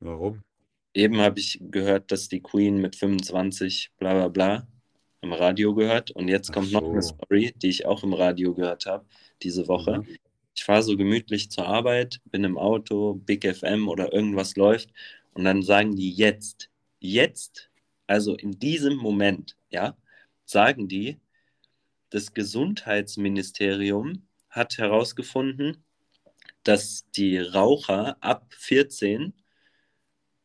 Warum? 0.00 0.42
Eben 0.94 1.18
habe 1.20 1.40
ich 1.40 1.58
gehört, 1.60 2.12
dass 2.12 2.28
die 2.28 2.40
Queen 2.40 2.78
mit 2.78 2.96
25 2.96 3.92
bla 3.98 4.14
bla 4.14 4.28
bla 4.28 4.68
im 5.20 5.32
Radio 5.32 5.74
gehört. 5.74 6.10
Und 6.10 6.28
jetzt 6.28 6.52
kommt 6.52 6.72
noch 6.72 6.84
eine 6.88 7.02
so. 7.02 7.14
Story, 7.14 7.52
die 7.56 7.68
ich 7.68 7.86
auch 7.86 8.02
im 8.02 8.12
Radio 8.12 8.54
gehört 8.54 8.86
habe 8.86 9.04
diese 9.42 9.68
Woche. 9.68 9.98
Mhm. 9.98 10.16
Ich 10.54 10.64
fahre 10.64 10.82
so 10.82 10.96
gemütlich 10.96 11.50
zur 11.50 11.66
Arbeit, 11.66 12.20
bin 12.24 12.44
im 12.44 12.56
Auto, 12.56 13.14
Big 13.14 13.44
FM 13.44 13.88
oder 13.88 14.12
irgendwas 14.12 14.56
läuft 14.56 14.90
und 15.34 15.44
dann 15.44 15.62
sagen 15.62 15.96
die 15.96 16.10
jetzt, 16.12 16.70
jetzt, 16.98 17.70
also 18.06 18.34
in 18.34 18.58
diesem 18.58 18.96
Moment, 18.96 19.56
ja, 19.68 19.96
sagen 20.46 20.88
die, 20.88 21.18
das 22.10 22.34
Gesundheitsministerium 22.34 24.26
hat 24.50 24.78
herausgefunden, 24.78 25.84
dass 26.62 27.04
die 27.14 27.38
Raucher 27.38 28.16
ab 28.20 28.46
14 28.54 29.34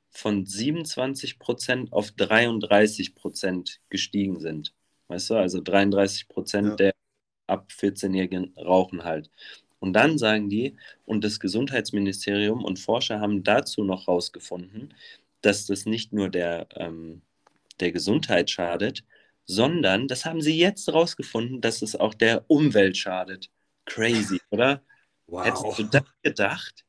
von 0.09 0.45
27 0.45 1.39
Prozent 1.39 1.93
auf 1.93 2.11
33 2.11 3.15
Prozent 3.15 3.79
gestiegen 3.89 4.39
sind. 4.39 4.73
Weißt 5.07 5.29
du, 5.29 5.35
also 5.35 5.61
33 5.61 6.27
Prozent 6.27 6.67
Ja. 6.69 6.75
der 6.75 6.93
ab 7.47 7.71
14-Jährigen 7.71 8.53
rauchen 8.57 9.03
halt. 9.03 9.29
Und 9.79 9.93
dann 9.93 10.17
sagen 10.17 10.49
die, 10.49 10.75
und 11.05 11.23
das 11.23 11.39
Gesundheitsministerium 11.39 12.63
und 12.63 12.79
Forscher 12.79 13.19
haben 13.19 13.43
dazu 13.43 13.83
noch 13.83 14.07
herausgefunden, 14.07 14.93
dass 15.41 15.65
das 15.65 15.85
nicht 15.85 16.13
nur 16.13 16.29
der, 16.29 16.67
ähm, 16.75 17.21
der 17.79 17.91
Gesundheit 17.91 18.49
schadet, 18.49 19.03
sondern, 19.45 20.07
das 20.07 20.25
haben 20.25 20.41
sie 20.41 20.57
jetzt 20.57 20.87
herausgefunden, 20.87 21.61
dass 21.61 21.81
es 21.81 21.95
auch 21.95 22.13
der 22.13 22.45
Umwelt 22.49 22.97
schadet. 22.97 23.49
Crazy, 23.85 24.39
oder? 24.49 24.83
Hättest 25.31 25.79
du 25.79 25.83
das 25.83 26.03
gedacht? 26.23 26.85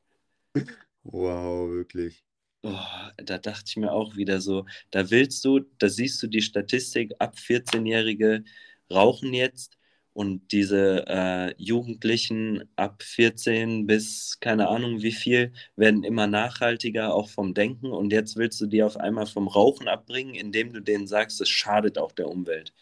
Wow, 1.03 1.69
wirklich. 1.69 2.23
Oh, 2.63 2.79
da 3.17 3.37
dachte 3.37 3.65
ich 3.67 3.77
mir 3.77 3.91
auch 3.91 4.15
wieder 4.15 4.39
so, 4.39 4.65
da 4.91 5.09
willst 5.09 5.43
du, 5.43 5.59
da 5.79 5.89
siehst 5.89 6.23
du 6.23 6.27
die 6.27 6.41
Statistik, 6.41 7.11
ab 7.19 7.35
14-Jährige 7.37 8.43
rauchen 8.89 9.33
jetzt 9.33 9.77
und 10.13 10.51
diese 10.51 11.05
äh, 11.07 11.53
Jugendlichen 11.57 12.69
ab 12.75 13.03
14 13.03 13.87
bis 13.87 14.39
keine 14.39 14.67
Ahnung 14.69 15.01
wie 15.01 15.11
viel 15.11 15.53
werden 15.75 16.03
immer 16.03 16.27
nachhaltiger, 16.27 17.13
auch 17.13 17.29
vom 17.29 17.53
Denken 17.53 17.91
und 17.91 18.11
jetzt 18.13 18.35
willst 18.37 18.61
du 18.61 18.67
die 18.67 18.83
auf 18.83 18.97
einmal 18.97 19.25
vom 19.25 19.47
Rauchen 19.47 19.87
abbringen, 19.87 20.35
indem 20.35 20.73
du 20.73 20.81
denen 20.81 21.07
sagst, 21.07 21.41
es 21.41 21.49
schadet 21.49 21.97
auch 21.97 22.11
der 22.11 22.27
Umwelt. 22.27 22.73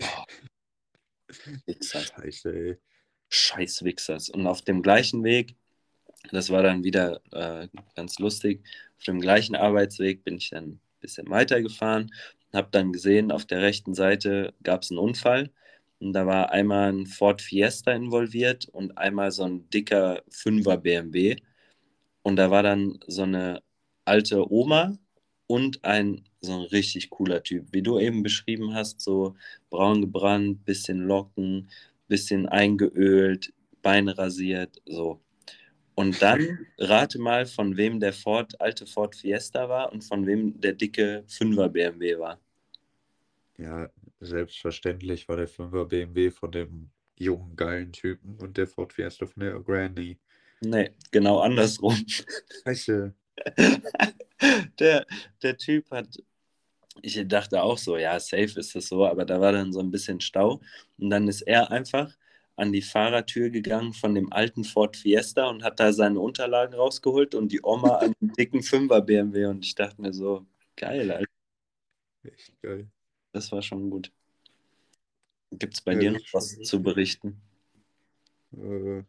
Oh. 0.00 0.06
Wichser. 1.66 2.00
Scheiße, 2.00 2.52
ey. 2.52 2.76
Scheiß 3.28 3.84
Wichsers. 3.84 4.30
Und 4.30 4.46
auf 4.46 4.62
dem 4.62 4.82
gleichen 4.82 5.24
Weg, 5.24 5.56
das 6.30 6.50
war 6.50 6.62
dann 6.62 6.84
wieder 6.84 7.20
äh, 7.32 7.68
ganz 7.96 8.18
lustig, 8.18 8.62
auf 8.98 9.04
dem 9.04 9.20
gleichen 9.20 9.56
Arbeitsweg 9.56 10.24
bin 10.24 10.36
ich 10.36 10.50
dann 10.50 10.64
ein 10.64 10.80
bisschen 11.00 11.28
weitergefahren, 11.30 12.12
habe 12.52 12.68
dann 12.70 12.92
gesehen, 12.92 13.32
auf 13.32 13.44
der 13.44 13.62
rechten 13.62 13.94
Seite 13.94 14.54
gab 14.62 14.82
es 14.82 14.90
einen 14.90 14.98
Unfall. 14.98 15.50
Und 16.00 16.12
da 16.12 16.26
war 16.26 16.50
einmal 16.50 16.92
ein 16.92 17.06
Ford 17.06 17.40
Fiesta 17.42 17.92
involviert 17.92 18.68
und 18.68 18.98
einmal 18.98 19.30
so 19.30 19.44
ein 19.44 19.68
dicker 19.70 20.22
5er 20.30 20.76
BMW. 20.76 21.36
Und 22.22 22.36
da 22.36 22.50
war 22.50 22.62
dann 22.62 22.98
so 23.06 23.22
eine 23.22 23.62
alte 24.04 24.50
Oma 24.52 24.98
und 25.46 25.84
ein 25.84 26.24
so 26.40 26.52
ein 26.52 26.62
richtig 26.66 27.10
cooler 27.10 27.42
Typ, 27.42 27.68
wie 27.72 27.82
du 27.82 27.98
eben 27.98 28.22
beschrieben 28.22 28.74
hast, 28.74 29.00
so 29.00 29.34
braun 29.70 30.02
gebrannt, 30.02 30.64
bisschen 30.64 31.00
Locken, 31.00 31.70
bisschen 32.08 32.46
eingeölt, 32.46 33.52
Beine 33.82 34.16
rasiert, 34.16 34.80
so. 34.86 35.20
Und 35.94 36.20
dann 36.22 36.40
rate 36.78 37.18
mal, 37.18 37.46
von 37.46 37.76
wem 37.76 38.00
der 38.00 38.12
Ford, 38.12 38.60
alte 38.60 38.86
Ford 38.86 39.14
Fiesta 39.14 39.68
war 39.68 39.92
und 39.92 40.02
von 40.04 40.26
wem 40.26 40.60
der 40.60 40.74
dicke 40.74 41.24
5er 41.28 41.68
BMW 41.68 42.18
war. 42.18 42.40
Ja, 43.56 43.88
selbstverständlich 44.24 45.28
war 45.28 45.36
der 45.36 45.48
5er 45.48 45.84
BMW 45.86 46.30
von 46.30 46.52
dem 46.52 46.90
jungen, 47.16 47.56
geilen 47.56 47.92
Typen 47.92 48.36
und 48.40 48.56
der 48.56 48.66
Ford 48.66 48.92
Fiesta 48.92 49.26
von 49.26 49.40
der 49.40 49.60
Granny. 49.60 50.18
Nee, 50.60 50.90
genau 51.10 51.40
andersrum. 51.40 51.96
Scheiße. 52.64 53.14
der, 54.78 55.06
der 55.42 55.56
Typ 55.56 55.90
hat, 55.90 56.08
ich 57.02 57.20
dachte 57.26 57.62
auch 57.62 57.78
so, 57.78 57.96
ja, 57.96 58.18
safe 58.18 58.58
ist 58.58 58.74
das 58.74 58.86
so, 58.86 59.06
aber 59.06 59.24
da 59.24 59.40
war 59.40 59.52
dann 59.52 59.72
so 59.72 59.80
ein 59.80 59.90
bisschen 59.90 60.20
Stau. 60.20 60.60
Und 60.98 61.10
dann 61.10 61.28
ist 61.28 61.42
er 61.42 61.70
einfach 61.70 62.16
an 62.56 62.72
die 62.72 62.82
Fahrertür 62.82 63.50
gegangen 63.50 63.92
von 63.92 64.14
dem 64.14 64.32
alten 64.32 64.64
Ford 64.64 64.96
Fiesta 64.96 65.48
und 65.48 65.64
hat 65.64 65.80
da 65.80 65.92
seine 65.92 66.20
Unterlagen 66.20 66.74
rausgeholt 66.74 67.34
und 67.34 67.50
die 67.50 67.60
Oma 67.62 67.96
an 67.96 68.14
den 68.20 68.32
dicken 68.32 68.60
5er 68.60 69.00
BMW. 69.00 69.46
Und 69.46 69.64
ich 69.64 69.74
dachte 69.74 70.00
mir 70.00 70.12
so, 70.12 70.46
geil, 70.76 71.10
Alter, 71.10 71.34
Echt 72.24 72.60
geil. 72.62 72.88
Das 73.34 73.52
war 73.52 73.60
schon 73.62 73.90
gut. 73.90 74.10
Gibt 75.52 75.72
es 75.72 75.80
bei 75.80 75.94
Ja, 75.94 76.00
dir 76.00 76.10
noch 76.10 76.20
was 76.32 76.60
zu 76.60 76.82
berichten? 76.82 77.40
Äh, 78.52 79.04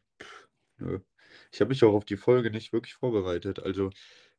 nö. 0.80 1.00
Ich 1.52 1.62
habe 1.62 1.70
mich 1.70 1.84
auch 1.84 1.94
auf 1.94 2.06
die 2.06 2.18
Folge 2.18 2.52
nicht 2.52 2.74
wirklich 2.74 2.96
vorbereitet. 2.96 3.60
Also 3.60 3.92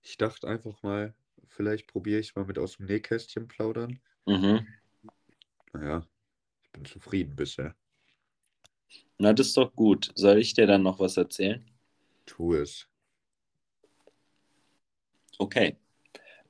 ich 0.03 0.17
dachte 0.19 0.49
einfach 0.49 0.83
mal, 0.83 1.15
vielleicht 1.49 1.87
probiere 1.89 2.21
ich 2.21 2.35
mal 2.37 2.45
mit 2.47 2.59
aus 2.59 2.77
dem 2.79 2.87
Nähkästchen 2.87 3.49
plaudern. 3.49 4.01
Mhm. 4.27 4.67
Naja, 5.73 6.05
ich 6.65 6.73
bin 6.73 6.85
zufrieden 6.87 7.37
bisher. 7.37 7.77
Na, 9.19 9.33
das 9.33 9.49
ist 9.49 9.57
doch 9.57 9.75
gut. 9.75 10.11
Soll 10.15 10.39
ich 10.39 10.55
dir 10.55 10.67
dann 10.67 10.83
noch 10.83 10.99
was 10.99 11.17
erzählen? 11.17 11.65
Tu 12.27 12.55
es. 12.55 12.87
Okay. 15.41 15.77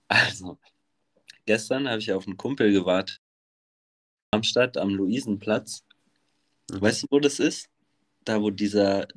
Also, 0.08 0.58
gestern 1.46 1.88
habe 1.88 2.00
ich 2.00 2.12
auf 2.12 2.26
einen 2.26 2.36
Kumpel 2.38 2.72
gewartet. 2.72 3.20
Darmstadt 4.36 4.76
am 4.76 4.90
Luisenplatz. 4.90 5.82
Mhm. 6.70 6.80
Weißt 6.82 7.04
du, 7.04 7.06
wo 7.10 7.20
das 7.20 7.40
ist? 7.40 7.70
Da, 8.24 8.42
wo 8.42 8.50
dieser, 8.50 9.08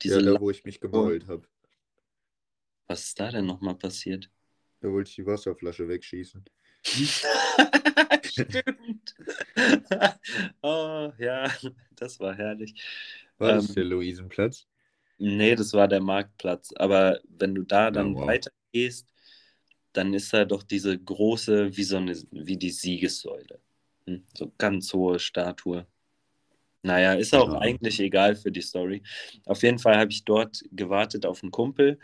diese 0.00 0.20
Ja, 0.20 0.34
da 0.34 0.40
wo 0.40 0.50
ich 0.50 0.64
mich 0.64 0.80
gemault 0.80 1.26
habe. 1.26 1.48
Was 2.86 3.04
ist 3.04 3.18
da 3.18 3.30
denn 3.30 3.46
nochmal 3.46 3.74
passiert? 3.74 4.30
Da 4.80 4.90
wollte 4.90 5.08
ich 5.08 5.16
die 5.16 5.26
Wasserflasche 5.26 5.88
wegschießen. 5.88 6.44
Stimmt. 8.24 9.14
oh, 10.62 11.12
ja, 11.18 11.50
das 11.96 12.20
war 12.20 12.34
herrlich. 12.34 12.74
War 13.38 13.54
das 13.54 13.68
Ähm, 13.68 13.74
der 13.74 13.84
Luisenplatz? 13.84 14.66
Nee, 15.18 15.54
das 15.56 15.72
war 15.72 15.88
der 15.88 16.00
Marktplatz. 16.00 16.72
Aber 16.76 17.20
wenn 17.28 17.54
du 17.54 17.62
da 17.62 17.90
dann 17.90 18.14
wow. 18.14 18.26
weitergehst, 18.26 19.08
dann 19.92 20.14
ist 20.14 20.32
da 20.32 20.44
doch 20.44 20.62
diese 20.62 20.98
große, 20.98 21.76
wie 21.76 21.84
so 21.84 21.96
eine, 21.96 22.16
wie 22.30 22.56
die 22.56 22.70
Siegessäule. 22.70 23.60
Hm? 24.06 24.24
So 24.36 24.52
ganz 24.58 24.92
hohe 24.92 25.18
Statue. 25.18 25.86
Naja, 26.82 27.14
ist 27.14 27.34
auch 27.34 27.52
Ja. 27.52 27.60
eigentlich 27.60 28.00
egal 28.00 28.36
für 28.36 28.52
die 28.52 28.62
Story. 28.62 29.02
Auf 29.46 29.62
jeden 29.62 29.78
Fall 29.78 29.96
habe 29.98 30.10
ich 30.12 30.24
dort 30.24 30.62
gewartet 30.72 31.26
auf 31.26 31.42
einen 31.42 31.52
Kumpel 31.52 31.98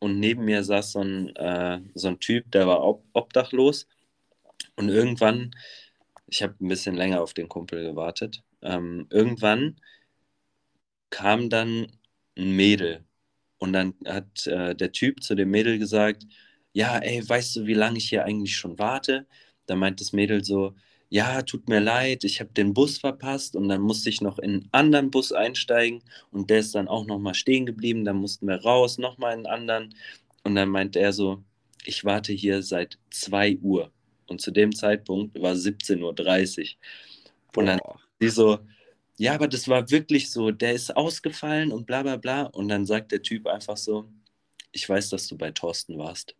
und 0.00 0.20
neben 0.20 0.44
mir 0.46 0.64
saß 0.64 0.92
so 0.92 1.00
ein, 1.02 1.36
äh, 1.36 1.80
so 1.94 2.08
ein 2.08 2.20
Typ, 2.20 2.50
der 2.52 2.66
war 2.68 2.82
ob 2.84 3.04
obdachlos. 3.14 3.88
Und 4.76 4.88
irgendwann, 4.90 5.52
ich 6.28 6.42
habe 6.42 6.56
ein 6.60 6.68
bisschen 6.68 6.96
länger 6.96 7.22
auf 7.22 7.34
den 7.34 7.48
Kumpel 7.48 7.84
gewartet, 7.84 8.42
ähm, 8.62 9.06
irgendwann 9.10 9.76
kam 11.10 11.48
dann 11.50 11.86
ein 12.38 12.56
Mädel 12.56 13.04
Und 13.58 13.74
dann 13.74 13.94
hat 14.06 14.46
äh, 14.48 14.76
der 14.76 14.92
Typ 14.92 15.22
zu 15.24 15.36
dem 15.36 15.50
Mädel 15.52 15.78
gesagt, 15.78 16.26
ja, 16.74 16.98
ey, 16.98 17.28
weißt 17.28 17.56
du, 17.58 17.66
wie 17.66 17.74
lange 17.76 17.98
ich 17.98 18.10
hier 18.10 18.24
eigentlich 18.26 18.56
schon 18.56 18.78
warte? 18.80 19.28
Da 19.66 19.76
meint 19.76 20.00
das 20.02 20.14
Mädel 20.14 20.44
so, 20.44 20.74
ja, 21.10 21.42
tut 21.42 21.68
mir 21.68 21.80
leid, 21.80 22.22
ich 22.22 22.40
habe 22.40 22.52
den 22.52 22.72
Bus 22.72 22.98
verpasst 22.98 23.56
und 23.56 23.68
dann 23.68 23.80
musste 23.80 24.08
ich 24.08 24.20
noch 24.20 24.38
in 24.38 24.50
einen 24.52 24.68
anderen 24.70 25.10
Bus 25.10 25.32
einsteigen 25.32 26.02
und 26.30 26.50
der 26.50 26.60
ist 26.60 26.74
dann 26.74 26.86
auch 26.86 27.04
nochmal 27.04 27.34
stehen 27.34 27.66
geblieben, 27.66 28.04
dann 28.04 28.16
mussten 28.16 28.46
wir 28.46 28.62
raus, 28.62 28.96
nochmal 28.96 29.32
in 29.32 29.44
einen 29.46 29.46
anderen. 29.46 29.94
Und 30.44 30.54
dann 30.54 30.68
meint 30.68 30.94
er 30.94 31.12
so, 31.12 31.42
ich 31.84 32.04
warte 32.04 32.32
hier 32.32 32.62
seit 32.62 32.98
2 33.10 33.58
Uhr. 33.60 33.90
Und 34.28 34.40
zu 34.40 34.52
dem 34.52 34.72
Zeitpunkt 34.72 35.40
war 35.42 35.54
17.30 35.54 36.00
Uhr 36.00 36.76
und 37.56 37.66
dann 37.66 37.80
sie 38.20 38.28
so, 38.28 38.60
ja, 39.18 39.34
aber 39.34 39.48
das 39.48 39.66
war 39.68 39.90
wirklich 39.90 40.30
so, 40.30 40.52
der 40.52 40.74
ist 40.74 40.96
ausgefallen 40.96 41.72
und 41.72 41.86
bla 41.86 42.02
bla 42.02 42.16
bla. 42.16 42.42
Und 42.44 42.68
dann 42.68 42.86
sagt 42.86 43.10
der 43.10 43.22
Typ 43.22 43.48
einfach 43.48 43.76
so, 43.76 44.06
ich 44.70 44.88
weiß, 44.88 45.10
dass 45.10 45.26
du 45.26 45.36
bei 45.36 45.50
Thorsten 45.50 45.98
warst. 45.98 46.36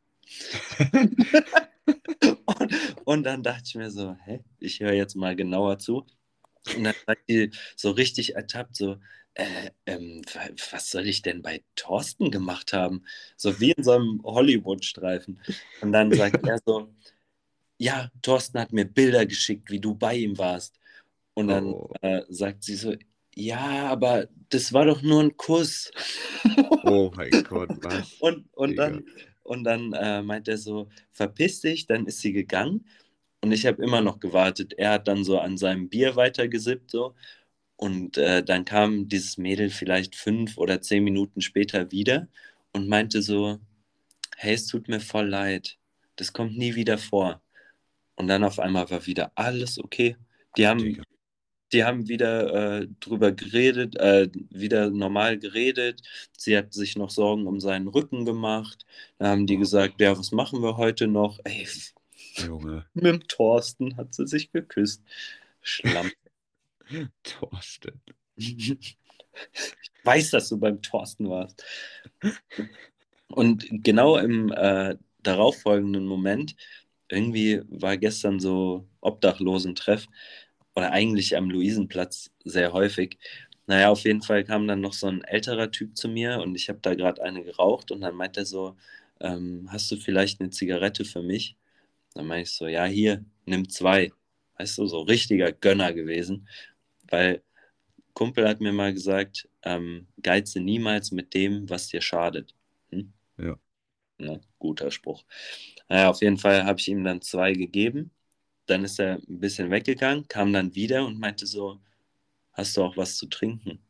und, 3.05 3.25
dann 3.25 3.43
dachte 3.43 3.65
ich 3.67 3.75
mir 3.75 3.91
so, 3.91 4.17
hä, 4.25 4.41
ich 4.59 4.81
höre 4.81 4.93
jetzt 4.93 5.15
mal 5.17 5.37
genauer 5.37 5.79
zu. 5.79 6.07
Und 6.77 6.85
dann 6.85 6.95
sagt 7.07 7.29
die 7.29 7.51
so 7.77 7.91
richtig 7.91 8.35
ertappt, 8.35 8.77
so, 8.77 8.99
äh, 9.35 9.71
ähm, 9.87 10.23
was 10.71 10.91
soll 10.91 11.07
ich 11.07 11.23
denn 11.23 11.43
bei 11.43 11.63
Thorsten 11.77 12.31
gemacht 12.31 12.73
haben? 12.73 13.05
So 13.37 13.61
wie 13.61 13.73
in 13.73 13.83
so 13.83 13.93
einem 13.93 14.21
Hollywood-Streifen. 14.25 15.41
Und 15.81 15.93
dann 15.93 16.13
sagt 16.13 16.47
er 16.47 16.59
so, 16.65 16.93
ja, 17.79 18.11
Thorsten 18.23 18.61
hat 18.61 18.73
mir 18.73 18.85
Bilder 18.85 19.25
geschickt, 19.25 19.71
wie 19.71 19.81
du 19.81 19.95
bei 19.95 20.17
ihm 20.17 20.37
warst. 20.37 20.79
Und 21.35 21.49
dann 21.49 21.67
oh. 21.67 21.93
äh, 22.03 22.23
sagt 22.29 22.65
sie 22.65 22.77
so, 22.77 22.95
ja, 23.35 23.89
aber 23.89 24.29
das 24.51 24.73
war 24.73 24.85
doch 24.85 25.01
nur 25.03 25.23
ein 25.23 25.37
Kuss. 25.37 25.91
Oh 26.85 27.11
mein 27.15 27.31
Gott, 27.49 27.71
was? 27.83 28.13
Und, 28.21 28.49
und 28.53 28.77
dann, 28.77 29.05
und 29.51 29.65
dann 29.65 29.93
äh, 29.95 30.23
meint 30.23 30.47
er 30.47 30.59
so, 30.59 30.89
verpiss 31.11 31.61
dich, 31.61 31.87
dann 31.87 32.07
ist 32.07 32.21
sie 32.21 32.33
gegangen. 32.33 32.87
Und 33.43 33.51
ich 33.51 33.67
habe 33.67 33.83
immer 33.83 34.01
noch 34.01 34.21
gewartet. 34.21 34.75
Er 34.75 34.93
hat 34.93 35.09
dann 35.09 35.25
so 35.25 35.41
an 35.41 35.59
seinem 35.59 35.89
Bier 35.89 36.15
weitergesippt 36.15 36.93
so. 36.93 37.17
Und 37.77 38.17
äh, 38.17 38.45
dann 38.45 38.65
kam 38.65 39.09
dieses 39.09 39.39
Mädel 39.39 39.71
vielleicht 39.71 40.15
fünf 40.15 40.57
oder 40.57 40.81
zehn 40.83 41.03
Minuten 41.03 41.41
später 41.41 41.91
wieder 41.91 42.29
und 42.73 42.89
meinte 42.89 43.23
so, 43.23 43.59
hey, 44.37 44.55
es 44.55 44.69
tut 44.69 44.87
mir 44.87 45.01
voll 45.01 45.29
leid. 45.29 45.79
Das 46.15 46.33
kommt 46.33 46.57
nie 46.57 46.77
wieder 46.77 46.97
vor. 46.97 47.43
Und 48.15 48.29
dann 48.29 48.45
auf 48.45 48.61
einmal 48.61 48.89
war 48.91 49.05
wieder 49.07 49.33
alles 49.35 49.81
okay. 49.81 50.17
Die 50.57 50.69
haben. 50.69 51.03
Die 51.73 51.85
haben 51.85 52.09
wieder 52.09 52.81
äh, 52.81 52.89
drüber 53.01 53.33
geredet, 53.33 53.97
äh, 53.97 54.29
wieder 54.51 54.91
normal 54.91 55.39
geredet. 55.39 56.03
Sie 56.37 56.57
hat 56.57 56.73
sich 56.73 56.97
noch 56.97 57.11
Sorgen 57.11 57.47
um 57.47 57.61
seinen 57.61 57.89
Rücken 57.89 58.25
gemacht. 58.25 58.85
Da 59.19 59.29
haben 59.29 59.47
die 59.47 59.57
gesagt, 59.57 60.01
ja, 60.01 60.19
was 60.19 60.33
machen 60.33 60.63
wir 60.63 60.77
heute 60.77 61.07
noch? 61.07 61.39
Ey, 61.45 61.69
Junge. 62.37 62.87
mit 62.95 63.05
dem 63.05 63.29
Thorsten 63.29 63.97
hat 63.97 64.15
sie 64.15 64.27
sich 64.27 64.51
geküsst. 64.53 65.03
Schlamm. 65.63 66.11
Thorsten. 67.23 68.01
Ich 68.37 68.97
weiß, 70.05 70.31
dass 70.31 70.49
du 70.49 70.59
beim 70.59 70.83
Thorsten 70.83 71.29
warst. 71.29 71.65
Und 73.29 73.67
genau 73.71 74.17
im 74.17 74.53
äh, 74.53 74.97
darauffolgenden 75.23 76.07
Moment, 76.07 76.57
irgendwie 77.09 77.63
war 77.69 77.97
gestern 77.97 78.41
so 78.41 78.89
Obdachlosentreff 79.01 80.07
oder 80.75 80.93
eigentlich 80.93 81.37
am 81.37 81.51
Luisenplatz 81.51 82.31
sehr 82.45 82.73
häufig. 82.73 83.19
Naja, 83.67 83.91
auf 83.91 84.05
jeden 84.05 84.23
Fall 84.23 84.45
kam 84.45 84.67
dann 84.67 84.81
noch 84.81 84.93
so 84.93 85.07
ein 85.07 85.23
älterer 85.23 85.71
Typ 85.71 85.97
zu 85.97 86.09
mir 86.09 86.41
und 86.41 86.55
ich 86.55 86.69
habe 86.69 86.81
da 86.83 86.95
gerade 86.95 87.23
eine 87.23 87.45
geraucht 87.45 87.91
und 87.93 88.01
dann 88.01 88.15
meint 88.17 88.37
er 88.37 88.45
so, 88.45 88.77
ähm, 89.21 89.69
hast 89.71 89.91
du 89.91 89.97
vielleicht 89.97 90.41
eine 90.41 90.51
Zigarette 90.51 91.05
für 91.05 91.23
mich? 91.23 91.57
Dann 92.15 92.27
meinte 92.27 92.45
ich 92.51 92.57
so, 92.57 92.67
ja, 92.67 92.85
hier, 92.85 93.25
nimm 93.47 93.69
zwei. 93.69 94.13
Weißt 94.59 94.79
du, 94.79 94.87
so 94.87 95.03
richtiger 95.03 95.53
Gönner 95.53 95.93
gewesen, 95.93 96.49
weil 97.09 97.43
Kumpel 98.15 98.49
hat 98.49 98.61
mir 98.61 98.73
mal 98.73 98.93
gesagt, 98.93 99.49
ähm, 99.63 100.09
geize 100.23 100.61
niemals 100.61 101.13
mit 101.13 101.35
dem, 101.35 101.69
was 101.71 101.89
dir 101.89 102.03
schadet. 102.03 102.55
Hm? 102.91 103.13
Ja. 103.39 103.59
Na, 104.19 104.41
guter 104.59 104.91
Spruch. 104.91 105.25
Naja, 105.89 106.11
auf 106.11 106.21
jeden 106.21 106.39
Fall 106.39 106.65
habe 106.65 106.81
ich 106.81 106.89
ihm 106.89 107.05
dann 107.05 107.23
zwei 107.23 107.53
gegeben 107.53 108.11
dann 108.67 108.85
ist 108.85 109.01
er 109.01 109.17
ein 109.17 109.41
bisschen 109.41 109.71
weggegangen, 109.71 110.29
kam 110.29 110.53
dann 110.53 110.75
wieder 110.75 111.05
und 111.07 111.19
meinte 111.19 111.47
so, 111.47 111.81
hast 112.53 112.77
du 112.77 112.83
auch 112.83 112.97
was 112.97 113.17
zu 113.17 113.27
trinken? 113.27 113.81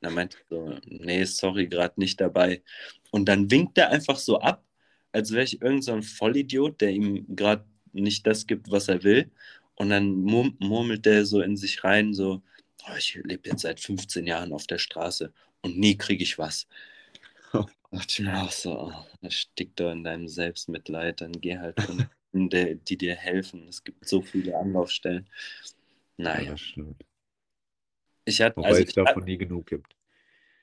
Dann 0.00 0.14
meinte 0.14 0.38
er 0.38 0.56
so, 0.56 0.78
nee, 0.86 1.24
sorry, 1.24 1.66
gerade 1.68 1.98
nicht 1.98 2.20
dabei. 2.20 2.62
Und 3.10 3.26
dann 3.26 3.50
winkt 3.50 3.78
er 3.78 3.90
einfach 3.90 4.16
so 4.18 4.40
ab, 4.40 4.64
als 5.12 5.32
wäre 5.32 5.44
ich 5.44 5.62
irgend 5.62 5.84
so 5.84 5.92
ein 5.92 6.02
Vollidiot, 6.02 6.80
der 6.80 6.90
ihm 6.90 7.24
gerade 7.34 7.64
nicht 7.92 8.26
das 8.26 8.46
gibt, 8.46 8.70
was 8.70 8.88
er 8.88 9.02
will. 9.02 9.30
Und 9.76 9.90
dann 9.90 10.10
murmelt 10.12 11.06
der 11.06 11.26
so 11.26 11.40
in 11.40 11.56
sich 11.56 11.84
rein, 11.84 12.14
so, 12.14 12.42
oh, 12.88 12.96
ich 12.96 13.14
lebe 13.24 13.48
jetzt 13.48 13.62
seit 13.62 13.80
15 13.80 14.26
Jahren 14.26 14.52
auf 14.52 14.66
der 14.66 14.78
Straße 14.78 15.32
und 15.62 15.78
nie 15.78 15.96
kriege 15.96 16.22
ich 16.22 16.38
was. 16.38 16.66
dachte 17.90 18.06
ich 18.08 18.20
mir 18.20 18.42
auch 18.42 18.52
so, 18.52 18.78
oh, 18.78 18.92
das 19.22 19.34
stickt 19.34 19.80
doch 19.80 19.90
in 19.92 20.04
deinem 20.04 20.28
Selbstmitleid, 20.28 21.20
dann 21.20 21.32
geh 21.32 21.58
halt 21.58 21.76
die, 22.32 22.76
die 22.76 22.96
dir 22.96 23.14
helfen. 23.14 23.68
Es 23.68 23.82
gibt 23.82 24.06
so 24.06 24.22
viele 24.22 24.56
Anlaufstellen. 24.56 25.28
Naja. 26.16 26.42
Ja, 26.42 26.50
das 26.52 26.60
stimmt. 26.60 27.04
Ich 28.24 28.40
hatte, 28.40 28.56
Wobei 28.56 28.68
also 28.68 28.82
es 28.82 28.92
davon 28.94 29.24
nie 29.24 29.38
genug 29.38 29.66
gibt. 29.66 29.96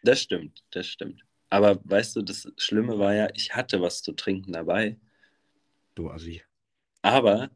Das 0.03 0.21
stimmt, 0.21 0.63
das 0.71 0.87
stimmt. 0.87 1.23
Aber 1.49 1.79
weißt 1.83 2.15
du, 2.15 2.21
das 2.21 2.51
Schlimme 2.57 2.99
war 2.99 3.13
ja, 3.13 3.29
ich 3.33 3.55
hatte 3.55 3.79
was 3.79 4.01
zu 4.01 4.11
trinken 4.13 4.51
dabei. 4.51 4.97
Du 5.95 6.09
Assi. 6.09 6.41
Aber 7.01 7.49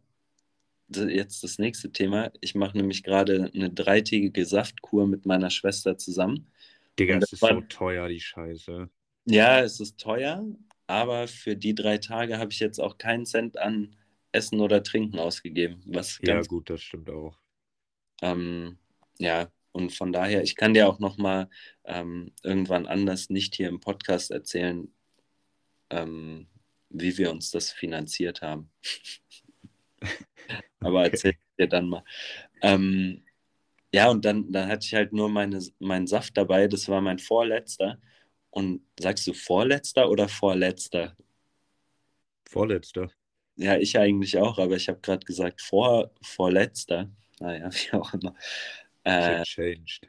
jetzt 0.89 1.43
das 1.43 1.59
nächste 1.59 1.91
Thema. 1.91 2.31
Ich 2.39 2.55
mache 2.55 2.77
nämlich 2.77 3.03
gerade 3.03 3.51
eine 3.53 3.69
dreitägige 3.69 4.45
Saftkur 4.45 5.07
mit 5.07 5.25
meiner 5.25 5.49
Schwester 5.49 5.97
zusammen. 5.97 6.47
Digga, 6.97 7.17
es 7.17 7.33
ist 7.33 7.41
war... 7.41 7.55
so 7.55 7.61
teuer, 7.61 8.07
die 8.07 8.19
Scheiße. 8.19 8.89
Ja, 9.25 9.59
es 9.61 9.79
ist 9.79 9.99
teuer, 9.99 10.45
aber 10.87 11.27
für 11.27 11.55
die 11.55 11.75
drei 11.75 11.97
Tage 11.97 12.39
habe 12.39 12.51
ich 12.51 12.59
jetzt 12.59 12.79
auch 12.79 12.97
keinen 12.97 13.25
Cent 13.25 13.57
an 13.57 13.95
Essen 14.31 14.61
oder 14.61 14.83
Trinken 14.83 15.19
ausgegeben. 15.19 15.81
Was 15.85 16.19
ja, 16.21 16.41
gut, 16.41 16.69
das 16.69 16.81
stimmt 16.81 17.09
auch. 17.09 17.37
Ähm, 18.21 18.77
ja, 19.19 19.51
und 19.71 19.93
von 19.93 20.11
daher, 20.11 20.41
ich 20.41 20.55
kann 20.55 20.73
dir 20.73 20.87
auch 20.87 20.99
noch 20.99 21.17
mal 21.17 21.49
ähm, 21.85 22.31
irgendwann 22.41 22.87
anders 22.87 23.29
nicht 23.29 23.55
hier 23.55 23.69
im 23.69 23.79
Podcast 23.79 24.31
erzählen, 24.31 24.91
ähm, 25.89 26.47
wie 26.89 27.17
wir 27.17 27.31
uns 27.31 27.51
das 27.51 27.71
finanziert 27.71 28.41
haben. 28.41 28.71
Aber 30.79 31.01
okay. 31.01 31.09
erzähl 31.11 31.33
dir 31.59 31.67
dann 31.67 31.89
mal. 31.89 32.03
Ähm, 32.61 33.23
ja, 33.93 34.09
und 34.09 34.25
dann, 34.25 34.51
dann 34.51 34.69
hatte 34.69 34.85
ich 34.85 34.93
halt 34.93 35.13
nur 35.13 35.29
meine, 35.29 35.59
meinen 35.79 36.07
Saft 36.07 36.37
dabei, 36.37 36.67
das 36.67 36.87
war 36.89 37.01
mein 37.01 37.19
vorletzter. 37.19 37.99
Und 38.49 38.81
sagst 38.99 39.27
du 39.27 39.33
vorletzter 39.33 40.09
oder 40.09 40.27
vorletzter? 40.27 41.15
Vorletzter. 42.49 43.11
Ja, 43.55 43.77
ich 43.77 43.97
eigentlich 43.97 44.37
auch, 44.37 44.57
aber 44.59 44.75
ich 44.75 44.87
habe 44.87 44.99
gerade 45.01 45.25
gesagt 45.25 45.61
vor, 45.61 46.11
vorletzter. 46.21 47.09
Naja, 47.39 47.69
wie 47.71 47.93
auch 47.93 48.13
immer. 48.13 48.35
Äh, 49.03 49.43
changed. 49.43 50.07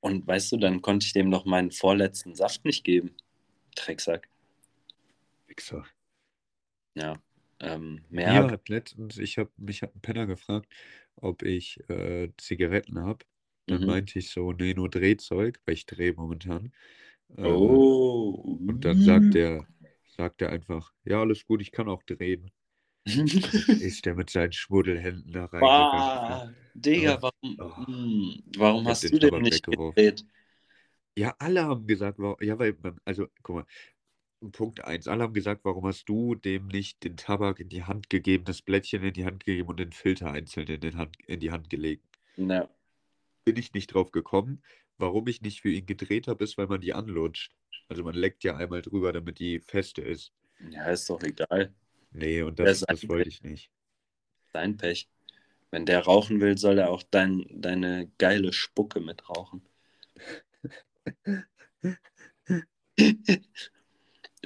Und 0.00 0.26
weißt 0.26 0.52
du, 0.52 0.56
dann 0.56 0.82
konnte 0.82 1.04
ich 1.04 1.12
dem 1.12 1.28
noch 1.28 1.44
meinen 1.44 1.70
vorletzten 1.70 2.34
Saft 2.34 2.64
nicht 2.64 2.84
geben. 2.84 3.16
Drecksack. 3.74 4.28
Wichser. 5.46 5.84
Ja. 6.94 7.20
Ähm, 7.58 8.04
mehr 8.10 8.32
ja, 8.32 8.50
hat 8.50 8.68
letztens, 8.68 9.18
ich 9.18 9.38
habe 9.38 9.50
mich 9.56 9.82
hat 9.82 9.94
ein 9.94 10.00
Penner 10.00 10.26
gefragt, 10.26 10.70
ob 11.16 11.42
ich 11.42 11.80
äh, 11.88 12.28
Zigaretten 12.36 13.00
habe. 13.00 13.24
Dann 13.66 13.80
mhm. 13.80 13.86
meinte 13.86 14.18
ich 14.18 14.30
so, 14.30 14.52
nee, 14.52 14.74
nur 14.74 14.88
Drehzeug, 14.88 15.60
weil 15.64 15.74
ich 15.74 15.86
drehe 15.86 16.12
momentan. 16.12 16.72
Ähm, 17.36 17.44
oh. 17.46 18.58
Und 18.68 18.84
dann 18.84 19.00
sagt 19.00 19.34
er, 19.34 19.66
sagt 20.16 20.42
er 20.42 20.50
einfach, 20.50 20.92
ja, 21.04 21.20
alles 21.20 21.46
gut, 21.46 21.60
ich 21.60 21.72
kann 21.72 21.88
auch 21.88 22.02
drehen. 22.02 22.50
ist 23.06 24.04
der 24.04 24.14
mit 24.16 24.30
seinen 24.30 24.52
Schmuddelhänden 24.52 25.32
da 25.32 25.44
reingegangen. 25.44 26.56
Digga, 26.74 27.22
warum, 27.22 27.56
oh, 27.60 27.86
hm, 27.86 28.42
warum 28.56 28.88
hast 28.88 29.04
du 29.04 29.18
denn 29.18 29.42
nicht 29.42 29.64
gedreht? 29.64 30.24
Ja, 31.16 31.34
alle 31.38 31.64
haben 31.64 31.86
gesagt, 31.86 32.18
warum, 32.18 32.36
ja, 32.40 32.58
weil, 32.58 32.76
also, 33.04 33.26
guck 33.42 33.56
mal, 33.56 33.66
Punkt 34.52 34.84
1, 34.84 35.08
alle 35.08 35.22
haben 35.22 35.34
gesagt, 35.34 35.64
warum 35.64 35.86
hast 35.86 36.08
du 36.08 36.34
dem 36.34 36.66
nicht 36.66 37.04
den 37.04 37.16
Tabak 37.16 37.60
in 37.60 37.68
die 37.68 37.84
Hand 37.84 38.10
gegeben, 38.10 38.44
das 38.44 38.60
Blättchen 38.60 39.02
in 39.02 39.14
die 39.14 39.24
Hand 39.24 39.44
gegeben 39.44 39.68
und 39.68 39.80
den 39.80 39.92
Filter 39.92 40.30
einzeln 40.30 40.66
in, 40.66 40.96
Hand, 40.96 41.16
in 41.26 41.40
die 41.40 41.52
Hand 41.52 41.70
gelegt? 41.70 42.04
Ja. 42.36 42.68
Bin 43.44 43.56
ich 43.56 43.72
nicht 43.72 43.94
drauf 43.94 44.10
gekommen. 44.10 44.62
Warum 44.98 45.26
ich 45.28 45.42
nicht 45.42 45.60
für 45.60 45.70
ihn 45.70 45.86
gedreht 45.86 46.26
habe, 46.28 46.44
ist, 46.44 46.56
weil 46.56 46.66
man 46.66 46.80
die 46.80 46.94
anlutscht. 46.94 47.52
Also 47.88 48.02
man 48.02 48.14
leckt 48.14 48.44
ja 48.44 48.56
einmal 48.56 48.82
drüber, 48.82 49.12
damit 49.12 49.38
die 49.38 49.60
feste 49.60 50.02
ist. 50.02 50.32
Ja, 50.70 50.86
ist 50.86 51.08
doch 51.10 51.22
egal. 51.22 51.72
Nee, 52.12 52.42
und 52.42 52.58
das, 52.58 52.80
das, 52.80 53.00
das 53.00 53.08
wollte 53.08 53.28
ich 53.28 53.42
nicht. 53.42 53.70
Dein 54.52 54.76
Pech. 54.76 55.08
Wenn 55.70 55.84
der 55.84 56.00
rauchen 56.04 56.40
will, 56.40 56.56
soll 56.56 56.78
er 56.78 56.90
auch 56.90 57.02
dein, 57.02 57.44
deine 57.50 58.10
geile 58.18 58.52
Spucke 58.52 59.00
mit 59.00 59.28
rauchen. 59.28 59.62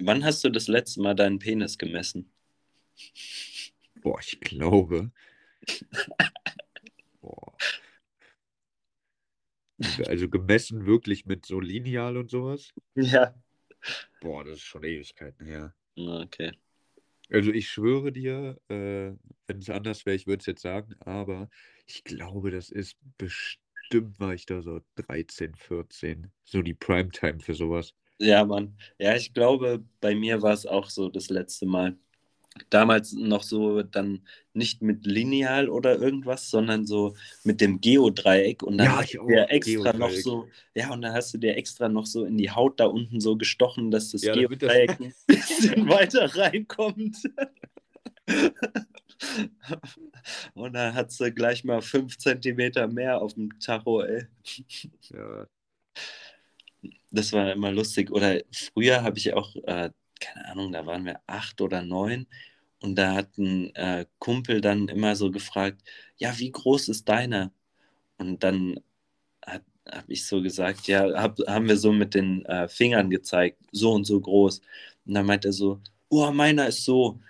Wann 0.01 0.25
hast 0.25 0.43
du 0.43 0.51
das 0.51 0.67
letzte 0.67 1.01
Mal 1.03 1.15
deinen 1.15 1.39
Penis 1.39 1.79
gemessen? 1.79 2.33
Boah, 4.03 4.19
ich 4.21 4.41
glaube. 4.41 5.13
Boah. 7.21 7.53
Also 10.07 10.29
gemessen 10.29 10.87
wirklich 10.87 11.27
mit 11.27 11.47
so 11.47 11.61
Lineal 11.61 12.17
und 12.17 12.31
sowas? 12.31 12.73
Ja. 12.95 13.35
Boah, 14.21 14.45
das 14.45 14.55
ist 14.55 14.65
schon 14.65 14.85
Ewigkeiten 14.85 15.47
her. 15.47 15.75
Okay. 15.97 16.53
Also 17.31 17.53
ich 17.53 17.69
schwöre 17.69 18.13
dir, 18.13 18.61
äh, 18.69 19.13
wenn 19.47 19.59
es 19.59 19.71
anders 19.71 20.05
wäre, 20.05 20.17
ich 20.17 20.27
würde 20.27 20.41
es 20.41 20.47
jetzt 20.47 20.63
sagen, 20.63 20.95
aber 21.01 21.49
ich 21.87 22.03
glaube, 22.05 22.51
das 22.51 22.71
ist 22.71 22.97
bestimmt, 23.19 24.19
war 24.19 24.35
ich 24.35 24.47
da 24.47 24.63
so 24.63 24.81
13, 24.97 25.55
14. 25.55 26.31
So 26.45 26.63
die 26.63 26.75
Primetime 26.75 27.41
für 27.41 27.55
sowas. 27.55 27.95
Ja, 28.19 28.45
Mann. 28.45 28.77
Ja, 28.99 29.15
ich 29.15 29.33
glaube, 29.33 29.83
bei 30.01 30.15
mir 30.15 30.43
war 30.43 30.53
es 30.53 30.67
auch 30.67 30.91
so 30.91 31.09
das 31.09 31.31
letzte 31.31 31.67
Mal. 31.67 31.97
Damals 32.71 33.13
noch 33.13 33.43
so 33.43 33.83
dann 33.83 34.21
nicht 34.53 34.83
mit 34.83 35.07
Lineal 35.07 35.69
oder 35.69 35.99
irgendwas, 35.99 36.51
sondern 36.51 36.87
so 36.87 37.15
mit 37.45 37.61
dem 37.61 37.81
Geodreieck 37.81 38.63
und 38.63 38.79
dann 38.79 38.87
Ja, 38.87 38.97
hast 38.99 39.15
du 39.15 39.27
dir 39.27 39.51
extra 39.51 39.93
noch 39.97 40.11
so, 40.11 40.49
ja, 40.75 40.91
und 40.93 41.03
dann 41.03 41.13
hast 41.15 41.33
du 41.35 41.39
dir 41.39 41.57
extra 41.57 41.89
noch 41.89 42.07
so 42.07 42.25
in 42.25 42.37
die 42.37 42.51
Haut 42.51 42.81
da 42.81 42.87
unten 42.87 43.21
so 43.21 43.37
gestochen, 43.37 43.91
dass 43.91 44.11
das 44.11 44.23
Ja, 44.23 44.35
das- 44.35 44.49
Geodreieck 44.49 44.91
ein 45.01 45.15
bisschen 45.27 45.89
weiter 45.89 46.35
reinkommt. 46.37 47.17
Und 50.55 50.73
dann 50.75 50.95
hat 50.95 51.11
sie 51.13 51.33
gleich 51.33 51.65
mal 51.65 51.83
fünf 51.83 52.17
Zentimeter 52.19 52.87
mehr 52.89 53.21
auf 53.21 53.35
dem 53.35 53.59
Tacho, 53.61 54.03
ey. 54.03 54.27
Ja, 55.11 55.47
Das 57.11 57.33
war 57.33 57.53
immer 57.53 57.73
lustig. 57.73 58.11
Oder 58.11 58.41
früher 58.53 59.03
habe 59.03 59.19
ich 59.19 59.35
auch, 59.35 59.55
äh, 59.57 59.91
keine 60.21 60.49
Ahnung, 60.49 60.73
da 60.73 60.87
waren 60.87 61.05
wir 61.05 61.21
acht 61.27 61.61
oder 61.61 61.83
neun 61.83 62.27
und 62.83 62.97
da 62.97 63.15
hat 63.15 63.37
ein 63.39 63.75
äh, 63.75 64.07
Kumpel 64.19 64.61
dann 64.61 64.89
immer 64.89 65.17
so 65.17 65.31
gefragt, 65.31 65.83
ja, 66.17 66.39
wie 66.39 66.51
groß 66.51 66.89
ist 66.89 67.09
deiner? 67.09 67.53
Und 68.19 68.43
dann 68.45 68.81
habe 69.93 70.13
ich 70.13 70.27
so 70.27 70.43
gesagt, 70.43 70.87
ja, 70.89 71.13
hab, 71.21 71.39
haben 71.47 71.69
wir 71.69 71.77
so 71.77 71.93
mit 71.93 72.15
den 72.15 72.45
äh, 72.47 72.69
Fingern 72.69 73.11
gezeigt, 73.11 73.59
so 73.73 73.93
und 73.93 74.05
so 74.05 74.21
groß. 74.21 74.61
Und 75.07 75.15
dann 75.15 75.27
meint 75.27 75.45
er 75.45 75.53
so, 75.53 75.81
oh, 76.09 76.31
meiner 76.31 76.69
ist 76.69 76.85
so. 76.85 77.21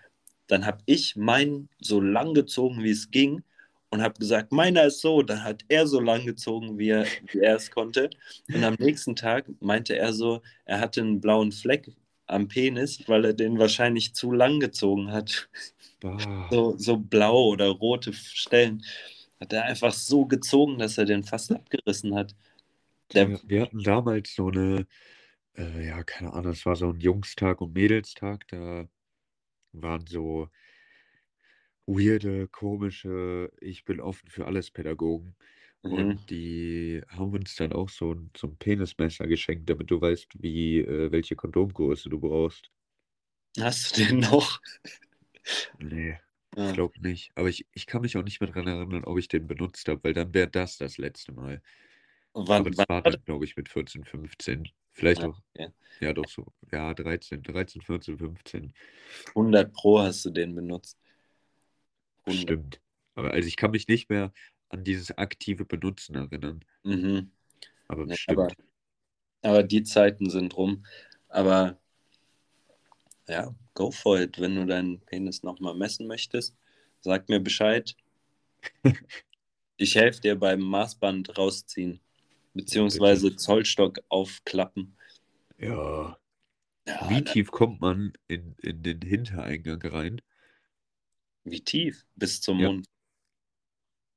Dann 0.46 0.66
habe 0.66 0.78
ich 0.86 1.16
meinen 1.16 1.68
so 1.80 2.00
lang 2.00 2.34
gezogen, 2.34 2.82
wie 2.82 2.90
es 2.90 3.10
ging 3.10 3.42
und 3.90 4.02
habe 4.02 4.18
gesagt, 4.18 4.52
meiner 4.52 4.84
ist 4.84 5.00
so. 5.00 5.22
Dann 5.22 5.44
hat 5.44 5.64
er 5.68 5.86
so 5.86 6.00
lang 6.00 6.26
gezogen, 6.26 6.78
wie 6.78 6.90
er, 6.90 7.06
wie 7.32 7.40
er 7.40 7.56
es 7.56 7.70
konnte. 7.70 8.10
Und 8.52 8.64
am 8.64 8.74
nächsten 8.78 9.16
Tag 9.16 9.46
meinte 9.60 9.96
er 9.96 10.12
so, 10.12 10.42
er 10.64 10.80
hatte 10.80 11.00
einen 11.02 11.20
blauen 11.20 11.52
Fleck 11.52 11.90
am 12.30 12.48
Penis, 12.48 13.08
weil 13.08 13.24
er 13.24 13.32
den 13.32 13.58
wahrscheinlich 13.58 14.14
zu 14.14 14.32
lang 14.32 14.60
gezogen 14.60 15.12
hat. 15.12 15.48
So, 16.50 16.76
so 16.78 16.96
blau 16.96 17.48
oder 17.48 17.68
rote 17.68 18.12
Stellen. 18.12 18.84
Hat 19.40 19.52
er 19.52 19.64
einfach 19.64 19.92
so 19.92 20.26
gezogen, 20.26 20.78
dass 20.78 20.98
er 20.98 21.04
den 21.04 21.24
fast 21.24 21.52
abgerissen 21.52 22.14
hat. 22.14 22.34
Der, 23.12 23.28
Wir, 23.28 23.40
wir 23.44 23.62
hatten 23.62 23.82
damals 23.82 24.34
so 24.34 24.48
eine, 24.48 24.86
äh, 25.56 25.86
ja, 25.86 26.02
keine 26.04 26.32
Ahnung, 26.32 26.52
es 26.52 26.64
war 26.64 26.76
so 26.76 26.90
ein 26.90 27.00
Jungstag 27.00 27.60
und 27.60 27.74
Mädelstag, 27.74 28.46
da 28.48 28.88
waren 29.72 30.06
so 30.06 30.48
weirde, 31.86 32.48
komische, 32.48 33.50
ich 33.60 33.84
bin 33.84 34.00
offen 34.00 34.28
für 34.28 34.46
alles 34.46 34.70
Pädagogen. 34.70 35.34
Mhm. 35.82 36.10
Und 36.10 36.30
die 36.30 37.02
haben 37.08 37.32
uns 37.32 37.56
dann 37.56 37.72
auch 37.72 37.88
so 37.88 38.12
ein, 38.14 38.30
so 38.36 38.46
ein 38.48 38.56
Penismesser 38.56 39.26
geschenkt, 39.26 39.68
damit 39.70 39.90
du 39.90 40.00
weißt, 40.00 40.42
wie, 40.42 40.80
äh, 40.80 41.10
welche 41.10 41.36
Kondomgröße 41.36 42.08
du 42.10 42.20
brauchst. 42.20 42.70
Hast 43.58 43.96
du 43.96 44.04
den 44.04 44.20
noch? 44.20 44.60
Nee, 45.78 46.18
Ja. 46.56 46.68
ich 46.68 46.74
glaube 46.74 47.00
nicht. 47.00 47.32
Aber 47.34 47.48
ich, 47.48 47.66
ich 47.72 47.86
kann 47.86 48.02
mich 48.02 48.16
auch 48.16 48.22
nicht 48.22 48.40
mehr 48.40 48.48
daran 48.48 48.66
erinnern, 48.66 49.04
ob 49.04 49.18
ich 49.18 49.28
den 49.28 49.46
benutzt 49.46 49.88
habe, 49.88 50.02
weil 50.04 50.12
dann 50.12 50.34
wäre 50.34 50.48
das 50.48 50.76
das 50.76 50.98
letzte 50.98 51.32
Mal. 51.32 51.62
Und 52.32 52.48
wann, 52.48 52.60
Aber 52.62 52.70
das 52.70 52.78
wann 52.78 52.86
war 52.88 53.02
dann, 53.02 53.12
das? 53.14 53.24
glaube 53.24 53.44
ich, 53.44 53.56
mit 53.56 53.68
14, 53.68 54.04
15. 54.04 54.68
Vielleicht 54.92 55.22
Ah, 55.22 55.28
auch, 55.28 55.40
okay. 55.54 55.70
ja, 56.00 56.12
doch 56.12 56.28
so, 56.28 56.46
ja, 56.72 56.92
13, 56.94 57.42
13, 57.42 57.82
14, 57.82 58.18
15. 58.18 58.72
100 59.34 59.72
Pro 59.72 60.00
hast 60.00 60.24
du 60.24 60.30
den 60.30 60.54
benutzt. 60.54 60.96
100. 62.26 62.42
Stimmt. 62.44 62.80
Aber 63.14 63.32
also 63.32 63.48
ich 63.48 63.56
kann 63.56 63.70
mich 63.72 63.88
nicht 63.88 64.08
mehr 64.08 64.32
an 64.70 64.85
dieses 64.85 65.16
aktive 65.18 65.64
Benutzen 65.64 66.14
erinnern. 66.16 66.64
Mhm. 66.85 67.30
Aber 67.88 68.06
bestimmt. 68.06 68.38
aber, 68.38 68.48
aber 69.42 69.62
die 69.62 69.83
Zeiten 69.83 70.30
sind 70.30 70.56
rum. 70.56 70.85
Aber 71.28 71.78
ja, 73.28 73.54
go 73.74 73.90
for 73.90 74.18
it. 74.18 74.40
Wenn 74.40 74.56
du 74.56 74.66
deinen 74.66 75.00
Penis 75.00 75.42
nochmal 75.42 75.74
messen 75.74 76.06
möchtest, 76.06 76.56
sag 77.00 77.28
mir 77.28 77.40
Bescheid. 77.40 77.94
Ich 79.83 79.94
helfe 79.94 80.20
dir 80.20 80.35
beim 80.38 80.61
Maßband 80.61 81.38
rausziehen. 81.38 82.00
Beziehungsweise 82.52 83.28
bitte. 83.28 83.37
Zollstock 83.37 83.98
aufklappen. 84.11 84.94
Ja. 85.56 86.18
Ja, 86.87 87.09
Wie 87.09 87.22
da- 87.22 87.33
tief 87.33 87.50
kommt 87.50 87.80
man 87.80 88.12
in, 88.28 88.54
in 88.59 88.83
den 88.83 89.00
Hintereingang 89.00 89.80
rein? 89.80 90.20
wie 91.44 91.62
tief? 91.62 92.04
Bis 92.14 92.42
zum 92.42 92.59
Ja. 92.61 92.68
Mund. 92.68 92.87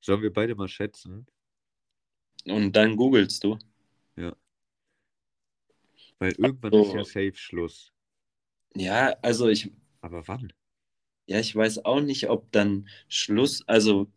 Sollen 0.04 0.22
wir 0.22 0.32
beide 0.32 0.54
mal 0.56 0.68
schätzen? 0.68 1.26
Und 2.46 2.72
dann 2.78 2.96
googelst 2.96 3.44
du. 3.44 3.58
Weil 6.18 6.32
irgendwann 6.40 6.74
ist 6.74 6.94
ja 6.94 7.04
safe 7.04 7.36
Schluss. 7.36 7.94
Ja, 8.76 9.16
also 9.22 9.48
ich, 9.50 9.72
Aber 10.02 10.28
wann? 10.28 10.54
ja, 11.26 11.40
ich 11.40 11.54
weiß 11.56 11.84
auch 11.86 12.00
nicht, 12.02 12.30
ob 12.30 12.52
dann 12.52 12.88
Schluss, 13.10 13.68
also 13.68 14.08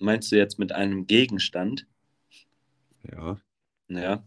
meinst 0.00 0.30
du 0.32 0.36
jetzt 0.36 0.58
mit 0.58 0.72
einem 0.72 1.06
Gegenstand? 1.06 1.86
Ja. 3.02 3.36
Ja. 3.88 4.22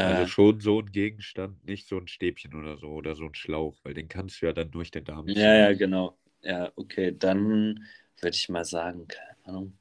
Also 0.00 0.24
Äh, 0.24 0.26
schon 0.26 0.60
so 0.60 0.80
ein 0.80 0.90
Gegenstand, 0.90 1.62
nicht 1.66 1.86
so 1.86 1.98
ein 1.98 2.08
Stäbchen 2.08 2.54
oder 2.54 2.78
so 2.78 2.88
oder 2.92 3.14
so 3.14 3.24
ein 3.26 3.34
Schlauch, 3.34 3.78
weil 3.82 3.92
den 3.92 4.08
kannst 4.08 4.40
du 4.40 4.46
ja 4.46 4.54
dann 4.54 4.70
durch 4.70 4.90
den 4.90 5.04
Darm 5.04 5.34
ziehen. 5.34 5.52
ja, 5.52 5.54
ja, 5.54 5.72
genau. 5.72 6.18
Ja, 6.42 6.72
okay, 6.76 7.12
dann 7.16 7.84
würde 8.20 8.36
ich 8.36 8.48
mal 8.48 8.64
sagen, 8.64 9.06
keine 9.08 9.36
Ahnung, 9.44 9.78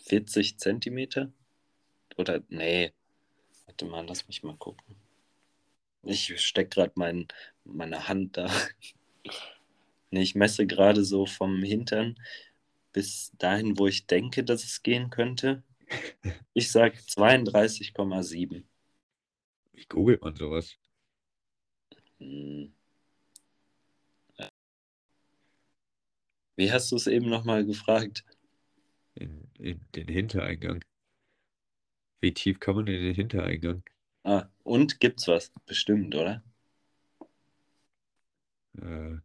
40 0.00 0.58
Zentimeter? 0.58 1.32
Oder, 2.16 2.42
nee, 2.48 2.92
warte 3.66 3.84
mal, 3.86 4.06
lass 4.06 4.26
mich 4.28 4.42
mal 4.42 4.56
gucken. 4.56 4.96
Ich 6.02 6.40
stecke 6.40 6.70
gerade 6.70 6.92
mein, 6.96 7.28
meine 7.64 8.08
Hand 8.08 8.36
da. 8.36 8.50
Nee, 10.10 10.22
ich 10.22 10.34
messe 10.34 10.66
gerade 10.66 11.04
so 11.04 11.26
vom 11.26 11.62
Hintern 11.62 12.18
bis 12.92 13.30
dahin, 13.38 13.78
wo 13.78 13.86
ich 13.86 14.06
denke, 14.06 14.42
dass 14.42 14.64
es 14.64 14.82
gehen 14.82 15.10
könnte. 15.10 15.62
Ich 16.54 16.70
sage 16.72 16.98
32,7. 16.98 18.64
Wie 19.72 19.86
googelt 19.86 20.22
man 20.22 20.34
sowas? 20.34 20.76
Hm. 22.20 22.72
Ja. 24.38 24.48
Wie 26.56 26.72
hast 26.72 26.90
du 26.90 26.96
es 26.96 27.06
eben 27.06 27.28
nochmal 27.28 27.64
gefragt? 27.64 28.24
In, 29.58 29.80
den 29.94 30.08
Hintereingang. 30.08 30.84
Wie 32.20 32.32
tief 32.32 32.60
kann 32.60 32.76
man 32.76 32.86
in 32.86 33.02
den 33.02 33.14
Hintereingang? 33.14 33.82
Ah, 34.24 34.48
und 34.62 35.00
gibt's 35.00 35.28
was? 35.28 35.52
Bestimmt, 35.66 36.14
oder? 36.14 36.42
Äh, 38.80 39.18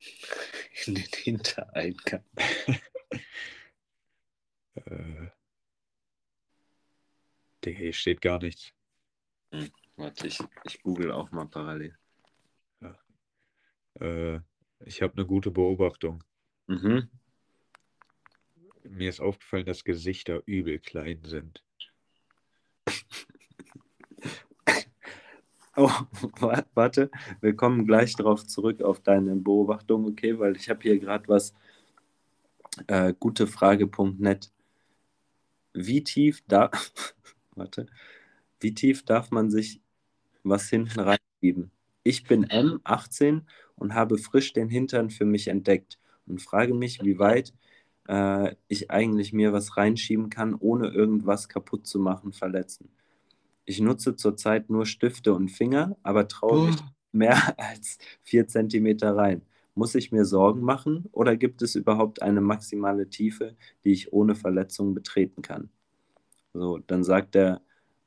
In 0.86 0.94
den 0.94 1.04
Hintereingang. 1.04 2.24
äh, 4.74 5.28
Digga, 7.64 7.78
hier 7.78 7.92
steht 7.92 8.20
gar 8.20 8.38
nichts. 8.38 8.72
Warte, 9.96 10.26
ich, 10.26 10.38
ich 10.64 10.82
google 10.82 11.10
auch 11.10 11.30
mal 11.30 11.46
parallel. 11.46 11.96
Äh, 14.00 14.40
ich 14.80 15.02
habe 15.02 15.14
eine 15.14 15.26
gute 15.26 15.50
Beobachtung. 15.50 16.22
Mhm. 16.66 17.08
Mir 18.90 19.10
ist 19.10 19.20
aufgefallen, 19.20 19.66
dass 19.66 19.84
Gesichter 19.84 20.42
übel 20.46 20.78
klein 20.78 21.20
sind. 21.24 21.62
Oh, 25.76 25.90
wa- 26.40 26.64
warte, 26.74 27.10
wir 27.40 27.54
kommen 27.54 27.86
gleich 27.86 28.14
darauf 28.16 28.46
zurück 28.46 28.80
auf 28.82 29.00
deine 29.00 29.36
Beobachtung, 29.36 30.06
okay? 30.06 30.38
Weil 30.38 30.56
ich 30.56 30.68
habe 30.70 30.80
hier 30.82 30.98
gerade 30.98 31.28
was, 31.28 31.54
äh, 32.88 33.12
gutefrage.net. 33.18 34.50
Wie 35.74 36.02
tief 36.02 36.42
da, 36.48 36.70
warte, 37.54 37.86
wie 38.60 38.74
tief 38.74 39.04
darf 39.04 39.30
man 39.30 39.50
sich 39.50 39.80
was 40.44 40.68
hinten 40.70 41.00
reinschieben? 41.00 41.70
Ich 42.04 42.24
bin 42.24 42.44
M, 42.44 42.80
18 42.84 43.48
und 43.76 43.94
habe 43.94 44.18
frisch 44.18 44.52
den 44.54 44.68
Hintern 44.70 45.10
für 45.10 45.26
mich 45.26 45.48
entdeckt 45.48 45.98
und 46.26 46.42
frage 46.42 46.74
mich, 46.74 47.02
wie 47.04 47.18
weit 47.18 47.54
äh, 48.08 48.54
ich 48.68 48.90
eigentlich 48.90 49.32
mir 49.32 49.52
was 49.52 49.76
reinschieben 49.76 50.30
kann, 50.30 50.54
ohne 50.54 50.88
irgendwas 50.88 51.48
kaputt 51.48 51.86
zu 51.86 51.98
machen, 51.98 52.32
verletzen. 52.32 52.88
Ich 53.64 53.80
nutze 53.80 54.16
zurzeit 54.16 54.70
nur 54.70 54.86
Stifte 54.86 55.34
und 55.34 55.48
Finger, 55.48 55.96
aber 56.02 56.28
traue 56.28 56.68
mich 56.68 56.76
mehr 57.12 57.36
als 57.58 57.98
vier 58.22 58.46
Zentimeter 58.48 59.16
rein. 59.16 59.42
Muss 59.74 59.94
ich 59.94 60.12
mir 60.12 60.24
Sorgen 60.24 60.62
machen 60.62 61.06
oder 61.12 61.36
gibt 61.36 61.60
es 61.62 61.74
überhaupt 61.74 62.22
eine 62.22 62.40
maximale 62.40 63.10
Tiefe, 63.10 63.56
die 63.84 63.92
ich 63.92 64.12
ohne 64.12 64.34
Verletzung 64.34 64.94
betreten 64.94 65.42
kann? 65.42 65.68
So, 66.54 66.78
dann 66.78 67.04
sagt 67.04 67.34
der 67.34 67.60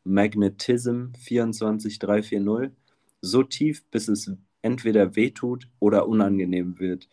Magnetism 0.04 1.12
24340, 1.14 2.72
so 3.22 3.43
tief, 3.43 3.84
bis 3.91 4.08
es 4.08 4.32
entweder 4.62 5.16
wehtut 5.16 5.68
oder 5.80 6.08
unangenehm 6.08 6.80
wird. 6.80 7.10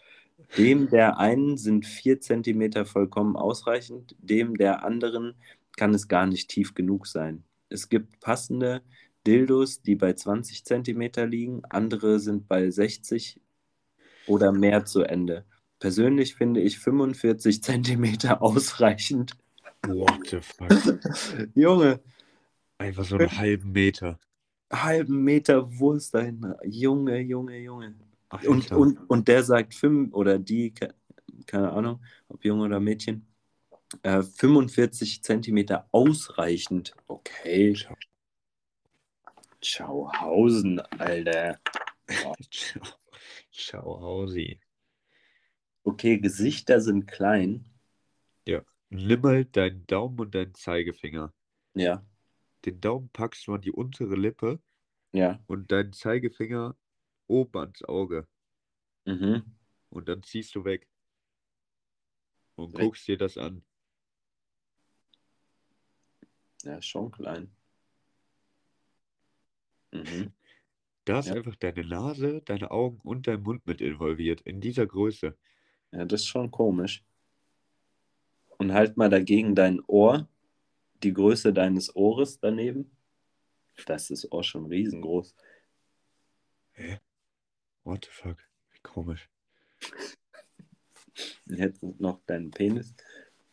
Dem 0.57 0.89
der 0.89 1.19
einen 1.19 1.57
sind 1.59 1.87
vier 1.87 2.21
Zentimeter 2.21 2.87
vollkommen 2.87 3.37
ausreichend, 3.37 4.15
dem 4.19 4.57
der 4.57 4.85
anderen 4.85 5.35
kann 5.77 5.95
es 5.95 6.09
gar 6.09 6.27
nicht 6.27 6.49
tief 6.49 6.75
genug 6.75 7.07
sein. 7.07 7.45
Es 7.69 7.89
gibt 7.89 8.21
passende 8.21 8.83
Dildos, 9.27 9.83
die 9.83 9.97
bei 9.97 10.13
20 10.15 10.65
Zentimeter 10.65 11.27
liegen, 11.27 11.63
andere 11.69 12.21
sind 12.21 12.49
bei 12.49 12.71
60 12.71 13.41
oder 14.27 14.53
mehr 14.53 14.85
zu 14.85 15.03
Ende. 15.03 15.45
Persönlich 15.79 16.35
finde 16.37 16.61
ich 16.61 16.79
45 16.79 17.63
Zentimeter 17.63 18.43
ausreichend. 18.43 19.37
What 19.87 20.29
the 20.31 20.41
fuck? 20.41 21.01
Junge, 21.55 22.01
Einfach 22.79 23.05
so 23.05 23.17
einen 23.17 23.37
halben 23.37 23.73
Meter. 23.73 24.19
halben 24.73 25.25
Meter 25.25 25.79
Wurst 25.79 26.15
dahin. 26.15 26.55
Junge, 26.65 27.19
Junge, 27.21 27.59
Junge. 27.59 27.95
Und, 28.31 28.65
Alter. 28.65 28.79
und, 28.79 28.99
und 29.09 29.29
der 29.29 29.43
sagt 29.45 29.75
fünf 29.75 30.13
oder 30.13 30.39
die, 30.39 30.75
ke- 30.75 30.95
keine 31.47 31.73
Ahnung, 31.73 32.05
ob 32.29 32.45
Junge 32.45 32.65
oder 32.65 32.81
Mädchen, 32.81 33.27
äh, 34.03 34.23
45 34.23 35.23
Zentimeter 35.23 35.89
ausreichend. 35.93 36.95
Okay. 37.07 37.75
Ciao. 37.75 37.97
Schauhausen, 39.63 40.81
Alter. 40.99 41.61
Ciao. 42.51 42.83
Ciao, 43.53 44.01
Hausi. 44.01 44.61
Okay, 45.85 46.19
Gesichter 46.19 46.81
sind 46.81 47.07
klein. 47.07 47.65
Nimm 48.89 49.21
mal 49.21 49.45
deinen 49.45 49.85
Daumen 49.89 50.21
und 50.21 50.35
deinen 50.35 50.55
Zeigefinger. 50.55 51.35
Ja, 51.75 52.05
Den 52.65 52.81
Daumen 52.81 53.09
packst 53.13 53.47
du 53.47 53.55
an 53.55 53.61
die 53.61 53.73
untere 53.73 54.15
Lippe 54.15 54.61
ja. 55.13 55.41
und 55.47 55.73
deinen 55.73 55.93
Zeigefinger 55.93 56.77
oben 57.27 57.59
ans 57.59 57.83
Auge. 57.85 58.27
Mhm. 59.05 59.43
Und 59.91 60.09
dann 60.09 60.23
ziehst 60.23 60.55
du 60.55 60.65
weg. 60.65 60.89
Und 62.57 62.73
Weg. 62.73 62.81
guckst 62.81 63.07
dir 63.07 63.17
das 63.17 63.37
an. 63.37 63.65
Ja, 66.63 66.81
schon 66.83 67.11
klein. 67.11 67.51
Mhm. 69.93 70.33
Da 71.05 71.21
ist 71.21 71.27
Ja. 71.27 71.35
einfach 71.35 71.55
deine 71.57 71.85
Nase, 71.85 72.43
deine 72.43 72.71
Augen 72.73 73.01
und 73.03 73.29
dein 73.29 73.43
Mund 73.43 73.65
mit 73.67 73.81
involviert. 73.81 74.41
In 74.41 74.61
dieser 74.61 74.87
Größe. 74.87 75.37
Ja, 75.93 76.05
das 76.05 76.23
ist 76.23 76.27
schon 76.27 76.51
komisch. 76.51 77.05
Und 78.59 78.73
halt 78.73 78.97
mal 78.97 79.09
dagegen 79.09 79.55
dein 79.55 79.81
Ohr, 79.87 80.29
die 81.03 81.13
Größe 81.13 81.53
deines 81.53 81.95
Ohres 81.95 82.41
daneben. 82.41 82.91
Da 83.85 83.95
ist 83.95 84.11
das 84.11 84.33
Ohr 84.33 84.43
schon 84.43 84.67
riesengroß. 84.67 85.37
What 87.87 88.05
the 88.05 88.11
fuck? 88.11 88.39
Wie 88.73 88.81
komisch. 88.83 89.31
Jetzt 91.47 91.81
noch 92.01 92.21
dein 92.27 92.51
Penis. 92.51 92.93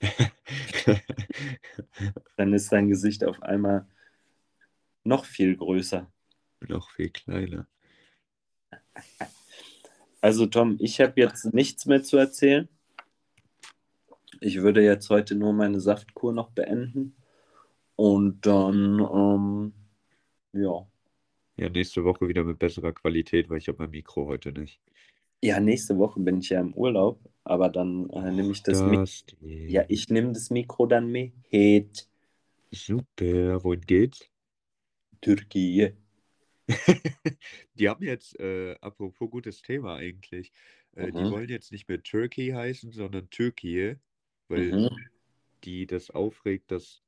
Dann 2.35 2.51
ist 2.51 2.71
dein 2.71 2.89
Gesicht 2.89 3.23
auf 3.23 3.43
einmal 3.43 3.87
noch 5.03 5.25
viel 5.25 5.55
größer. 5.55 6.11
Noch 6.61 6.89
viel 6.89 7.11
kleiner. 7.11 7.67
Also 10.19 10.47
Tom, 10.47 10.77
ich 10.79 10.99
habe 10.99 11.21
jetzt 11.21 11.53
nichts 11.53 11.85
mehr 11.85 12.01
zu 12.01 12.17
erzählen. 12.17 12.67
Ich 14.39 14.63
würde 14.63 14.81
jetzt 14.83 15.11
heute 15.11 15.35
nur 15.35 15.53
meine 15.53 15.79
Saftkur 15.79 16.33
noch 16.33 16.49
beenden. 16.49 17.15
Und 17.95 18.47
dann, 18.47 18.99
ähm, 18.99 19.73
ja. 20.53 20.87
Ja, 21.63 21.69
nächste 21.69 22.03
Woche 22.03 22.27
wieder 22.27 22.43
mit 22.43 22.59
besserer 22.59 22.91
Qualität, 22.91 23.49
weil 23.49 23.57
ich 23.57 23.69
habe 23.69 23.77
mein 23.83 23.91
Mikro 23.91 24.25
heute 24.27 24.51
nicht. 24.51 24.81
Ja, 25.41 25.61
nächste 25.61 25.97
Woche 25.97 26.19
bin 26.19 26.39
ich 26.39 26.49
ja 26.49 26.59
im 26.59 26.73
Urlaub, 26.73 27.21
aber 27.45 27.69
dann 27.69 28.09
äh, 28.09 28.31
nehme 28.31 28.51
ich 28.51 28.63
das 28.63 28.83
mit. 28.83 28.99
Dusty. 28.99 29.71
Ja, 29.71 29.85
ich 29.87 30.09
nehme 30.09 30.33
das 30.33 30.49
Mikro 30.49 30.87
dann 30.87 31.09
mit. 31.09 31.31
Super. 32.73 33.63
Wohin 33.63 33.79
geht's? 33.79 34.29
Türkei. 35.21 35.95
Die 37.75 37.87
haben 37.89 38.03
jetzt, 38.03 38.37
äh, 38.41 38.75
apropos 38.81 39.29
gutes 39.29 39.61
Thema 39.61 39.95
eigentlich, 39.95 40.51
äh, 40.95 41.11
die 41.13 41.15
Mhm. 41.23 41.31
wollen 41.31 41.49
jetzt 41.49 41.71
nicht 41.71 41.87
mehr 41.87 42.03
Turkey 42.03 42.49
heißen, 42.49 42.91
sondern 42.91 43.29
Türkei, 43.29 43.99
weil 44.49 44.71
Mhm. 44.71 44.89
die 45.63 45.87
das 45.87 46.09
aufregt, 46.11 46.71
dass 46.71 47.01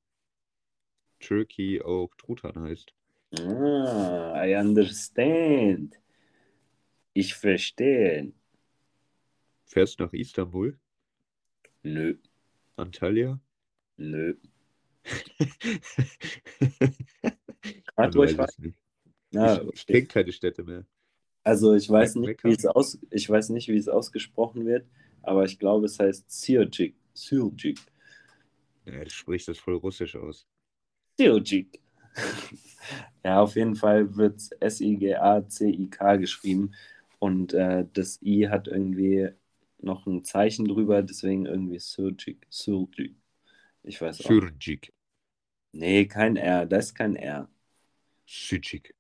Turkey 1.20 1.82
auch 1.82 2.16
Truthahn 2.16 2.58
heißt. 2.64 2.94
Ah, 3.32 4.46
I 4.46 4.56
understand. 4.56 6.00
Ich 7.14 7.34
verstehe. 7.34 8.34
Fährst 9.66 10.00
nach 10.00 10.14
Istanbul? 10.14 10.78
Nö, 11.84 12.18
Antalya? 12.76 13.40
nö. 13.98 14.36
Man 17.96 18.06
Rat, 18.08 18.16
wo 18.16 18.24
ich 18.24 18.38
weiß 18.38 18.60
nicht. 18.60 18.78
Ah, 19.36 19.56
ich 19.56 19.62
ich 19.62 19.68
okay. 19.68 19.94
kenne 19.94 20.08
keine 20.08 20.32
Städte 20.32 20.64
mehr. 20.64 20.86
Also 21.44 21.76
ich 21.76 21.90
weiß 21.90 22.16
nicht, 22.16 22.44
wie 22.44 22.54
es 22.54 22.66
aus, 22.66 23.00
ich 23.12 23.30
weiß 23.30 23.50
nicht, 23.50 23.68
wie 23.68 23.78
es 23.78 23.88
ausgesprochen 23.88 24.66
wird, 24.66 24.88
aber 25.22 25.46
ich 25.46 25.60
glaube, 25.60 25.86
es 25.86 26.00
heißt 26.00 26.30
Sircik. 26.30 26.96
Sircik. 27.14 27.80
Ja, 28.86 29.04
du 29.04 29.10
sprichst 29.10 29.48
das 29.48 29.60
voll 29.60 29.76
russisch 29.76 30.16
aus. 30.16 30.48
Sircik. 31.18 31.80
ja, 33.24 33.42
auf 33.42 33.56
jeden 33.56 33.76
Fall 33.76 34.16
wird 34.16 34.38
es 34.38 34.52
S-I-G-A-C-I-K 34.60 36.18
geschrieben 36.18 36.74
und 37.20 37.54
äh, 37.54 37.86
das 37.94 38.22
I 38.22 38.48
hat 38.50 38.68
irgendwie 38.68 39.30
noch 39.80 40.06
ein 40.08 40.24
Zeichen 40.24 40.66
drüber, 40.66 41.04
deswegen 41.04 41.46
irgendwie 41.46 41.80
Sircik. 41.80 42.46
Sircik. 42.50 43.16
Ich 43.84 44.02
weiß 44.02 44.22
auch. 44.22 44.26
Sürcik. 44.28 44.94
Nee, 45.72 46.06
kein 46.06 46.38
R, 46.38 46.66
das 46.66 46.88
ist 46.88 46.96
kein 46.96 47.16
R. 47.16 47.50
Sücik. 48.26 48.96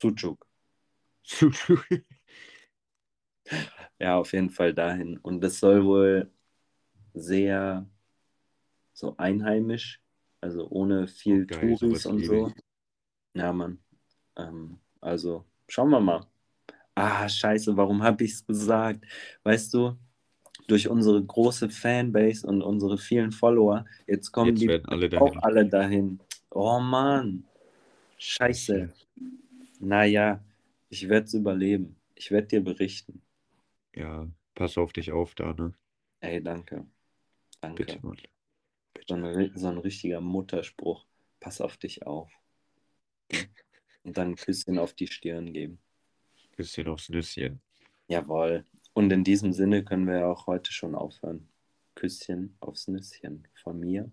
Sucuk. 0.00 0.46
Sucuk. 1.22 1.86
Ja, 3.98 4.18
auf 4.18 4.32
jeden 4.32 4.50
Fall 4.50 4.74
dahin. 4.74 5.16
Und 5.18 5.40
das 5.40 5.58
soll 5.58 5.84
wohl 5.84 6.30
sehr 7.14 7.88
so 8.92 9.16
einheimisch, 9.16 10.02
also 10.40 10.68
ohne 10.68 11.06
viel 11.08 11.42
Oh, 11.42 11.46
geil, 11.46 11.76
Touris 11.76 12.06
und 12.06 12.24
so. 12.24 12.52
Ja, 13.34 13.52
Mann. 13.52 13.78
Ähm, 14.36 14.78
also, 15.00 15.44
schauen 15.68 15.90
wir 15.90 16.00
mal. 16.00 16.26
Ah, 16.94 17.28
scheiße, 17.28 17.76
warum 17.76 18.02
habe 18.02 18.24
ich 18.24 18.32
es 18.32 18.46
gesagt? 18.46 19.04
Weißt 19.42 19.74
du, 19.74 19.96
durch 20.66 20.88
unsere 20.88 21.22
große 21.22 21.68
Fanbase 21.70 22.46
und 22.46 22.62
unsere 22.62 22.98
vielen 22.98 23.32
Follower, 23.32 23.84
jetzt 24.06 24.32
kommen 24.32 24.56
Jetzt 24.56 24.82
die 24.82 24.88
alle 24.88 25.20
auch 25.20 25.36
alle 25.42 25.66
dahin. 25.66 26.20
Oh 26.50 26.80
Mann. 26.80 27.44
Scheiße. 28.18 28.92
Naja, 29.80 30.42
ich 30.88 31.08
werde 31.08 31.26
es 31.26 31.34
überleben. 31.34 31.96
Ich 32.14 32.30
werde 32.30 32.48
dir 32.48 32.64
berichten. 32.64 33.20
Ja, 33.94 34.26
pass 34.54 34.78
auf 34.78 34.92
dich 34.92 35.12
auf 35.12 35.34
da, 35.34 35.52
ne? 35.52 35.74
Ey, 36.20 36.42
danke. 36.42 36.86
Danke. 37.60 37.84
Bitte, 37.84 37.98
Mann. 38.02 38.16
So, 39.08 39.14
ein, 39.14 39.52
so 39.54 39.68
ein 39.68 39.78
richtiger 39.78 40.20
Mutterspruch. 40.20 41.06
Pass 41.40 41.60
auf 41.60 41.76
dich 41.76 42.06
auf. 42.06 42.30
Und 44.02 44.16
dann 44.16 44.30
ein 44.30 44.36
Küsschen 44.36 44.78
auf 44.78 44.94
die 44.94 45.06
Stirn 45.06 45.52
geben. 45.52 45.78
Bisschen 46.56 46.88
aufs 46.88 47.08
Nüsschen. 47.08 47.60
Jawohl. 48.08 48.64
Und 48.94 49.12
in 49.12 49.24
diesem 49.24 49.52
Sinne 49.52 49.84
können 49.84 50.06
wir 50.06 50.20
ja 50.20 50.26
auch 50.26 50.46
heute 50.46 50.72
schon 50.72 50.94
aufhören. 50.94 51.48
Küsschen 51.94 52.56
aufs 52.60 52.88
Nüsschen 52.88 53.46
von 53.54 53.78
mir. 53.78 54.10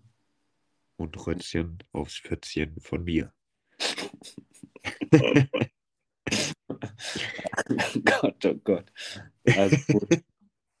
Und 0.96 1.26
Rötzchen 1.26 1.78
aufs 1.92 2.18
Pfützchen 2.18 2.80
von 2.80 3.02
mir. 3.04 3.32
Gott, 8.04 8.44
oh 8.44 8.54
Gott. 8.62 8.92
Also 9.44 9.76
gut. 9.92 10.22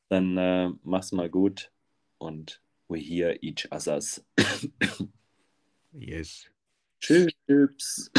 Dann 0.08 0.36
äh, 0.36 0.70
mach's 0.82 1.12
mal 1.12 1.28
gut 1.30 1.72
und 2.18 2.63
we 2.94 3.00
hear 3.00 3.36
each 3.42 3.66
others. 3.72 4.20
Yes. 5.92 6.48
Tschüss. 7.00 7.32
Tschüss. 7.46 8.10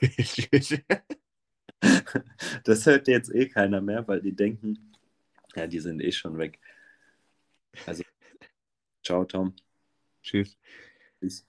Das 2.64 2.84
hört 2.86 3.06
jetzt 3.06 3.32
eh 3.32 3.46
keiner 3.46 3.80
mehr, 3.80 4.06
weil 4.08 4.20
die 4.20 4.34
denken, 4.34 4.92
ja, 5.54 5.66
die 5.68 5.78
sind 5.78 6.00
eh 6.00 6.10
schon 6.10 6.36
weg. 6.36 6.58
Also, 7.86 8.02
ciao, 9.04 9.24
Tom. 9.24 9.54
Tschüss. 10.22 10.58
Tschüss. 11.20 11.46